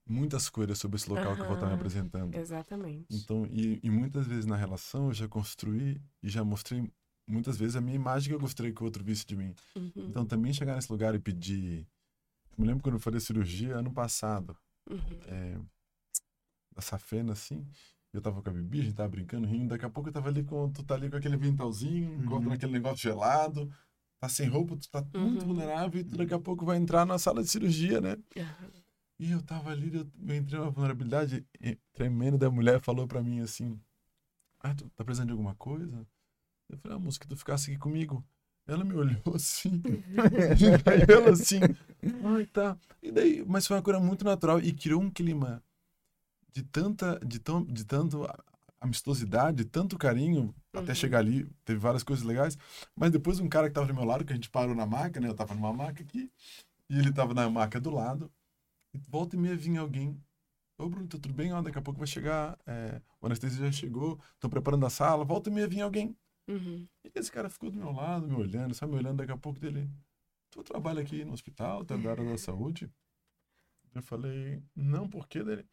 [0.07, 2.35] muitas coisas sobre esse local uhum, que eu vou estar me apresentando.
[2.37, 3.07] Exatamente.
[3.11, 6.89] Então, e, e, muitas vezes na relação eu já construí e já mostrei
[7.27, 9.55] muitas vezes a minha imagem que eu gostaria que o outro visse de mim.
[9.75, 9.93] Uhum.
[9.97, 11.87] Então, também chegar nesse lugar e pedir.
[12.51, 14.57] Eu me lembro quando eu falei cirurgia ano passado,
[14.89, 15.20] uhum.
[15.27, 15.59] é,
[16.75, 17.66] da safena, assim.
[18.13, 19.69] Eu tava com a Bibi, a gente tava brincando, rindo.
[19.69, 20.71] Daqui a pouco eu tava ali com.
[20.71, 22.53] Tu tá ali com aquele ventalzinho, uhum.
[22.53, 23.73] aquele negócio gelado.
[24.21, 25.49] Tá sem roupa, tu tá muito uhum.
[25.49, 28.17] vulnerável e tu daqui a pouco vai entrar na sala de cirurgia, né?
[28.37, 28.83] Uhum.
[29.19, 31.47] E eu tava ali, eu entrei numa vulnerabilidade
[31.93, 33.81] tremenda da mulher falou para mim assim:
[34.61, 36.07] Ah, tu tá precisando de alguma coisa?
[36.69, 38.25] Eu falei, ah, moça, que tu ficasse aqui comigo.
[38.67, 39.83] Ela me olhou assim,
[41.09, 41.61] ela assim,
[42.25, 42.77] ai tá.
[43.03, 45.63] E daí, mas foi uma coisa muito natural e criou um clima
[46.53, 48.26] de tanta, de tão, de tanto
[48.80, 50.80] amistosidade, tanto carinho, uhum.
[50.80, 52.59] até chegar ali, teve várias coisas legais.
[52.96, 55.20] Mas depois um cara que tava do meu lado, que a gente parou na maca,
[55.20, 55.28] né?
[55.28, 56.30] Eu tava numa maca aqui,
[56.90, 58.30] e ele tava na maca do lado.
[59.09, 60.20] Volta e meia vinha alguém.
[60.76, 61.53] Ô, Bruno, tá tudo bem?
[61.53, 62.59] Ó, daqui a pouco vai chegar.
[62.66, 65.24] É, o anestesia já chegou, estão preparando a sala.
[65.24, 66.16] Volta e meia vinha alguém.
[66.48, 66.86] Uhum.
[67.05, 69.18] E esse cara ficou do meu lado, me olhando, sabe, me olhando.
[69.18, 69.88] Daqui a pouco dele.
[70.50, 72.90] Tu trabalha aqui no hospital, tá da área da saúde?
[73.94, 75.42] Eu falei, não, por quê?
[75.42, 75.66] Dele,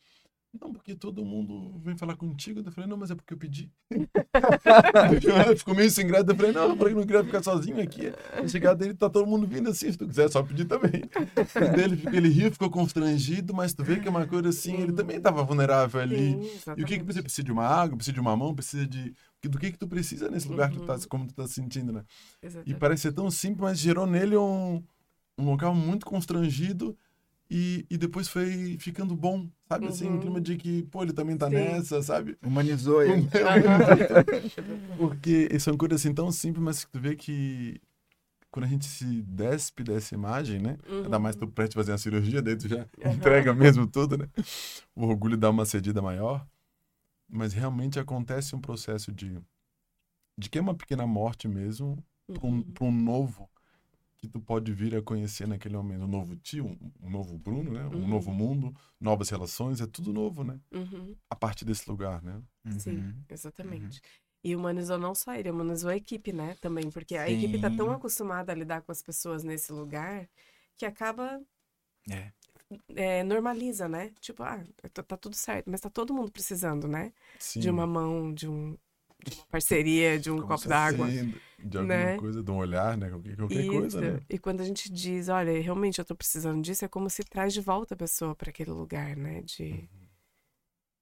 [0.52, 2.60] não, porque todo mundo vem falar contigo.
[2.60, 3.72] Eu falei, não, mas é porque eu pedi.
[5.58, 6.26] Ficou meio sem graça.
[6.28, 8.12] Eu falei, não, porque não queria ficar sozinho aqui.
[8.48, 9.92] Chegar dele, tá todo mundo vindo assim.
[9.92, 11.04] Se tu quiser, é só pedir também.
[11.76, 15.22] Dele, ele riu, ficou constrangido, mas tu vê que é uma coisa assim, ele também
[15.22, 16.32] tava vulnerável ali.
[16.58, 17.24] Sim, e o que que precisa?
[17.24, 19.14] Precisa de uma água, precisa de uma mão, precisa de.
[19.44, 21.02] Do que que tu precisa nesse lugar que tu tá, uhum.
[21.08, 22.04] como tu tá se sentindo, né?
[22.42, 22.76] Exatamente.
[22.76, 24.84] E parece ser tão simples, mas gerou nele um,
[25.38, 26.98] um local muito constrangido
[27.50, 29.86] e, e depois foi ficando bom, sabe?
[29.86, 29.92] Uhum.
[29.92, 31.56] Assim, um clima de que, pô, ele também tá Sim.
[31.56, 32.38] nessa, sabe?
[32.46, 33.28] Humanizou ele.
[34.98, 37.82] Porque são coisas assim tão simples, mas tu vê que
[38.52, 40.78] quando a gente se despe dessa imagem, né?
[40.88, 41.04] Uhum.
[41.06, 43.14] Ainda mais tu prestes fazer uma cirurgia, daí tu já uhum.
[43.14, 44.28] entrega mesmo tudo, né?
[44.96, 46.46] O orgulho dá uma cedida maior.
[47.28, 49.40] Mas realmente acontece um processo de,
[50.38, 52.88] de que é uma pequena morte mesmo para um, uhum.
[52.88, 53.50] um novo
[54.20, 56.04] que tu pode vir a conhecer naquele momento.
[56.04, 57.86] Um novo tio, um, novo Bruno, né?
[57.86, 58.08] Um uhum.
[58.08, 60.60] novo mundo, novas relações, é tudo novo, né?
[60.72, 61.16] Uhum.
[61.30, 62.42] A partir desse lugar, né?
[62.78, 63.24] Sim, uhum.
[63.30, 63.98] exatamente.
[63.98, 64.30] Uhum.
[64.44, 66.56] E humanizou não só ele, humanizou a equipe, né?
[66.62, 67.38] Também, porque a Sim.
[67.38, 70.30] equipe tá tão acostumada a lidar com as pessoas nesse lugar
[70.76, 71.42] que acaba.
[72.10, 72.32] É.
[72.96, 74.12] É, normaliza, né?
[74.20, 74.64] Tipo, ah,
[74.94, 77.12] tá, tá, tudo certo, mas tá todo mundo precisando, né?
[77.40, 77.60] Sim.
[77.62, 78.78] De uma mão, de um,
[79.24, 81.08] de uma parceria, de um Como copo d'água.
[81.60, 82.18] De alguma né?
[82.18, 83.10] coisa, de um olhar, né?
[83.10, 84.20] Qualquer, qualquer coisa, né?
[84.30, 87.54] E quando a gente diz, olha, realmente eu tô precisando disso, é como se traz
[87.54, 89.42] de volta a pessoa para aquele lugar, né?
[89.42, 89.88] De uhum.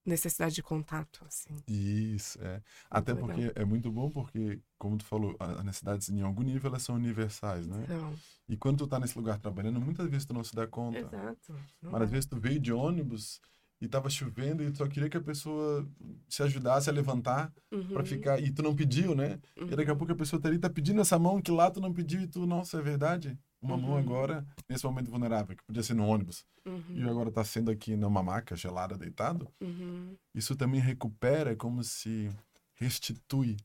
[0.04, 1.56] necessidade de contato, assim.
[1.68, 2.60] Isso, é.
[2.90, 3.28] Até legal.
[3.28, 6.96] porque é muito bom porque, como tu falou, as necessidades em algum nível elas são
[6.96, 7.84] universais, né?
[7.84, 8.16] Então.
[8.50, 10.98] E quando tu tá nesse lugar trabalhando, muitas vezes tu não se dá conta.
[10.98, 11.56] Exato.
[11.84, 13.40] Mas às vezes tu veio de ônibus
[13.80, 15.88] e tava chovendo e tu só queria que a pessoa
[16.28, 17.90] se ajudasse a levantar uhum.
[17.90, 19.40] para ficar e tu não pediu, né?
[19.56, 19.68] Uhum.
[19.68, 21.80] E daqui a pouco a pessoa tá ali tá pedindo essa mão que lá tu
[21.80, 23.38] não pediu e tu, nossa, é verdade.
[23.62, 23.82] Uma uhum.
[23.82, 26.46] mão agora nesse momento vulnerável, que podia ser no ônibus.
[26.66, 26.84] Uhum.
[26.90, 29.48] E agora tá sendo aqui numa maca gelada deitado.
[29.62, 30.16] Uhum.
[30.34, 32.30] Isso também recupera como se
[32.76, 33.58] restitui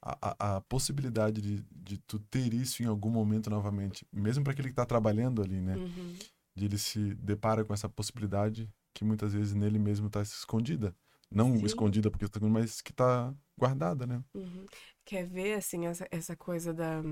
[0.00, 4.52] a, a, a, possibilidade de, de tu ter isso em algum momento novamente, mesmo para
[4.52, 5.76] aquele que está trabalhando ali, né?
[5.76, 6.14] Uhum.
[6.54, 10.94] De ele se depara com essa possibilidade que muitas vezes nele mesmo está escondida.
[11.30, 11.64] Não Sim.
[11.64, 14.22] escondida porque está mas que está guardada, né?
[14.34, 14.64] Uhum.
[15.04, 17.02] Quer ver, assim, essa, essa coisa da...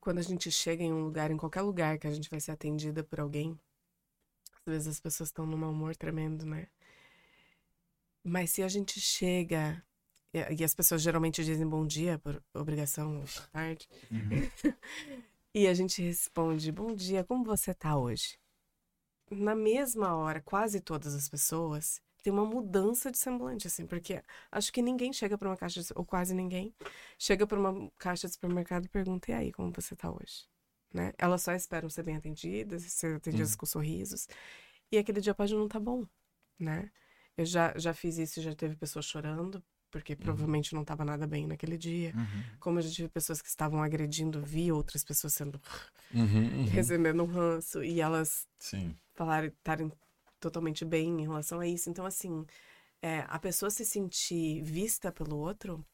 [0.00, 2.52] Quando a gente chega em um lugar, em qualquer lugar que a gente vai ser
[2.52, 3.58] atendida por alguém,
[4.66, 6.68] às vezes as pessoas estão num mau humor tremendo, né?
[8.22, 9.82] Mas se a gente chega
[10.50, 13.88] e as pessoas geralmente dizem bom dia por obrigação ou tarde.
[14.10, 14.74] Uhum.
[15.54, 18.36] e a gente responde: Bom dia, como você tá hoje?
[19.30, 24.72] Na mesma hora, quase todas as pessoas tem uma mudança de semblante, assim, porque acho
[24.72, 26.74] que ninguém chega para uma caixa, de, ou quase ninguém,
[27.18, 30.48] chega para uma caixa de supermercado e pergunta: e aí, como você tá hoje?
[30.92, 31.12] Né?
[31.18, 33.58] Elas só esperam ser bem atendidas, ser atendidas hum.
[33.58, 34.26] com sorrisos.
[34.90, 36.06] E aquele dia pode não tá bom,
[36.58, 36.90] né?
[37.36, 39.62] Eu já, já fiz isso, já teve pessoas chorando
[39.94, 40.18] porque uhum.
[40.18, 42.12] provavelmente não estava nada bem naquele dia.
[42.16, 42.42] Uhum.
[42.58, 45.60] Como eu já tive pessoas que estavam agredindo, vi outras pessoas sendo
[46.12, 46.64] uhum, uhum.
[46.72, 48.96] recebendo um ranço e elas Sim.
[49.14, 49.90] Falarem, estarem
[50.40, 51.88] totalmente bem em relação a isso.
[51.88, 52.44] Então, assim,
[53.00, 55.84] é, a pessoa se sentir vista pelo outro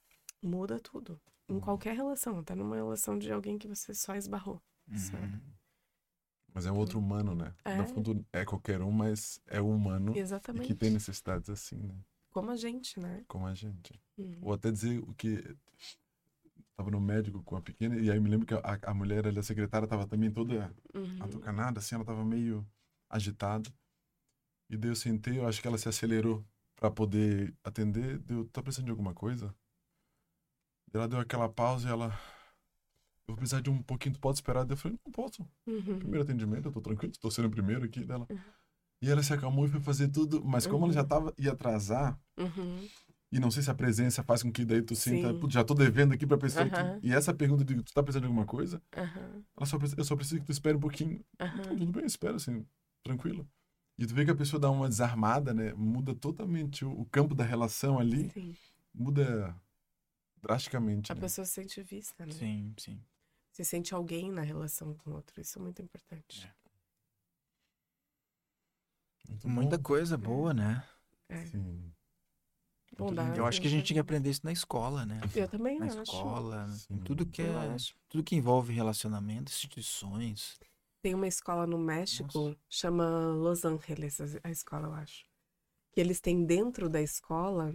[0.42, 1.20] muda tudo.
[1.48, 1.60] Em uhum.
[1.60, 4.60] qualquer relação, até numa relação de alguém que você só esbarrou.
[4.88, 5.40] Uhum.
[6.52, 7.54] Mas é outro humano, né?
[7.64, 7.76] É.
[7.76, 10.16] No fundo, é qualquer um, mas é um humano.
[10.16, 10.66] Exatamente.
[10.66, 11.94] que tem necessidades assim, né?
[12.30, 13.24] Como a gente, né?
[13.26, 14.00] Como a gente.
[14.16, 14.38] Uhum.
[14.42, 15.56] Ou até dizer o que.
[16.76, 19.42] Tava no médico com a pequena, e aí me lembro que a, a mulher, a
[19.42, 21.18] secretária, tava também toda uhum.
[21.20, 22.66] atucanada, assim, ela tava meio
[23.11, 23.70] agitada.
[24.70, 26.44] E daí eu sentei, eu acho que ela se acelerou
[26.76, 28.18] para poder atender.
[28.20, 29.54] Deu, tá precisando de alguma coisa?
[30.94, 32.18] Ela deu aquela pausa e ela
[33.30, 34.68] eu vou precisar de um pouquinho, tu pode esperar?
[34.68, 35.46] Eu falei, não posso.
[35.66, 35.98] Uhum.
[35.98, 38.26] Primeiro atendimento, eu tô tranquilo, tô sendo o primeiro aqui dela.
[38.28, 38.38] Uhum.
[39.02, 41.08] E ela se acalmou e foi fazer tudo, mas como ela já uhum.
[41.08, 42.88] tava, ia atrasar, uhum.
[43.32, 46.12] e não sei se a presença faz com que daí tu sinta, já tô devendo
[46.12, 46.68] aqui pra pessoa.
[46.68, 48.82] Que, e essa pergunta de, tu tá precisando de alguma coisa?
[48.92, 51.24] Ela só, eu só preciso que tu espere um pouquinho.
[51.34, 52.66] Então, tudo bem, espera assim,
[53.03, 53.48] tranquilo.
[53.98, 55.74] E tu vê que a pessoa dá uma desarmada, né?
[55.74, 58.30] Muda totalmente o, o campo da relação ali.
[58.30, 58.57] Sim.
[58.94, 59.55] Muda
[60.40, 61.12] drasticamente.
[61.12, 61.20] A né?
[61.20, 62.32] pessoa se sente vista, né?
[62.32, 63.01] Sim, sim.
[63.53, 65.40] Você sente alguém na relação com o outro.
[65.40, 66.46] Isso é muito importante.
[66.46, 66.61] É.
[69.28, 69.82] Muito Muita bom.
[69.82, 70.82] coisa boa, né?
[71.28, 71.44] É.
[71.46, 71.92] Sim.
[72.96, 75.20] Bondade, eu acho que a gente tinha que aprender isso na escola, né?
[75.34, 76.03] Eu também na acho.
[76.03, 76.98] escola, Sim.
[76.98, 77.76] tudo que é,
[78.09, 80.59] tudo que envolve relacionamento, instituições.
[81.03, 82.59] Tem uma escola no México, Nossa.
[82.68, 85.24] chama Los Angeles, a escola, eu acho.
[85.92, 87.74] Que eles têm dentro da escola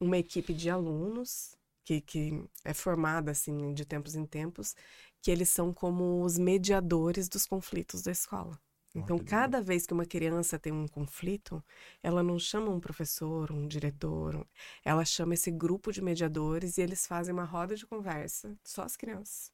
[0.00, 4.74] uma equipe de alunos que, que é formada assim de tempos em tempos,
[5.20, 8.58] que eles são como os mediadores dos conflitos da escola.
[8.96, 11.62] Então, cada vez que uma criança tem um conflito,
[12.00, 14.46] ela não chama um professor, um diretor,
[14.84, 18.96] ela chama esse grupo de mediadores e eles fazem uma roda de conversa, só as
[18.96, 19.52] crianças,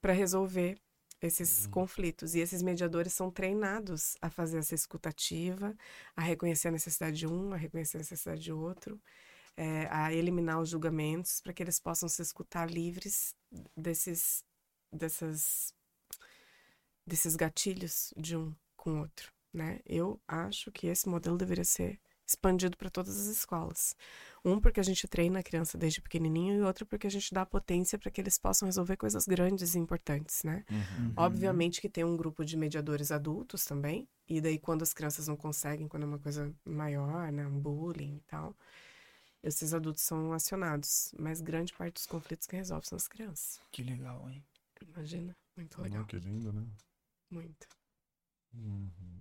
[0.00, 0.78] para resolver
[1.26, 1.70] esses uhum.
[1.72, 2.34] conflitos.
[2.34, 5.76] E esses mediadores são treinados a fazer essa escutativa,
[6.16, 9.00] a reconhecer a necessidade de um, a reconhecer a necessidade de outro
[9.56, 13.34] é, a eliminar os julgamentos para que eles possam se escutar livres
[13.76, 14.44] desses,
[14.92, 15.74] dessas,
[17.06, 19.32] desses gatilhos de um com o outro.
[19.52, 19.80] Né?
[19.86, 23.96] Eu acho que esse modelo deveria ser expandido para todas as escolas.
[24.44, 27.46] Um, porque a gente treina a criança desde pequenininho, e outro, porque a gente dá
[27.46, 30.64] potência para que eles possam resolver coisas grandes e importantes, né?
[30.70, 31.12] Uhum.
[31.16, 35.36] Obviamente que tem um grupo de mediadores adultos também, e daí quando as crianças não
[35.36, 38.56] conseguem, quando é uma coisa maior, né, um bullying e tal,
[39.42, 43.60] esses adultos são acionados, mas grande parte dos conflitos que resolve são as crianças.
[43.70, 44.44] Que legal, hein?
[44.82, 46.04] Imagina, muito legal.
[46.04, 46.66] que lindo, né?
[47.30, 47.68] Muito.
[48.54, 49.20] Uhum.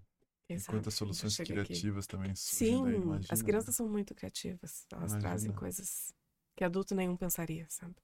[0.49, 2.11] E quantas soluções criativas aqui.
[2.17, 3.45] também surgem Sim, daí, imagina, as né?
[3.45, 3.73] crianças né?
[3.73, 4.85] são muito criativas.
[4.91, 5.19] Elas imagina.
[5.21, 6.13] trazem coisas
[6.55, 7.95] que adulto nenhum pensaria, sabe?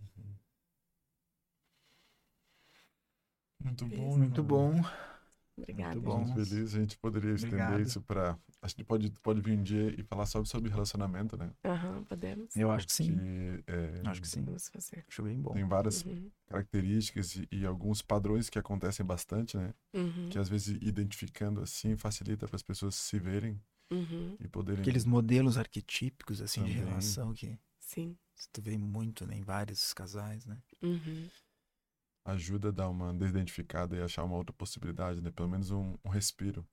[0.00, 0.34] Uhum.
[3.62, 4.82] Muito bom, muito bom.
[5.62, 5.94] Obrigada.
[5.94, 6.24] Muito bom.
[6.24, 6.74] Muito feliz.
[6.74, 7.82] A gente poderia estender Obrigado.
[7.82, 8.38] isso para.
[8.62, 11.50] A gente pode, pode vir um dia e falar só sobre relacionamento, né?
[11.64, 12.56] Aham, uhum, podemos.
[12.56, 13.16] Eu acho que sim.
[13.66, 14.42] É, acho que sim.
[14.42, 15.04] Vamos fazer.
[15.08, 15.52] Acho bem bom.
[15.52, 16.30] Tem várias uhum.
[16.46, 19.72] características e, e, alguns padrões que acontecem bastante, né?
[19.94, 20.28] Uhum.
[20.30, 24.36] Que às vezes identificando assim facilita para as pessoas se verem uhum.
[24.40, 24.80] e poderem.
[24.80, 26.76] Aqueles modelos arquetípicos, assim, Também.
[26.76, 27.58] de relação que.
[27.78, 28.16] Sim.
[28.52, 30.56] Tu vê muito né, em vários casais, né?
[30.82, 31.28] Uhum
[32.24, 35.30] ajuda a dar uma desidentificada e achar uma outra possibilidade, né?
[35.30, 36.66] Pelo menos um, um respiro.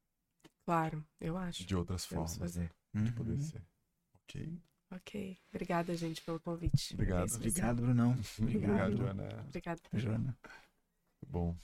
[0.66, 1.66] Claro, eu acho.
[1.66, 2.72] De outras Vamos formas, fazer.
[2.94, 3.04] Né?
[3.04, 3.40] De poder uhum.
[3.40, 3.64] ser.
[4.24, 4.62] Ok?
[4.92, 5.38] Ok.
[5.50, 6.94] Obrigada, gente, pelo convite.
[6.94, 7.34] Obrigado.
[7.34, 8.16] Obrigado, Brunão.
[8.40, 9.46] Obrigado, Joana.
[9.48, 10.38] Obrigado, Joana.
[11.26, 11.56] Bom.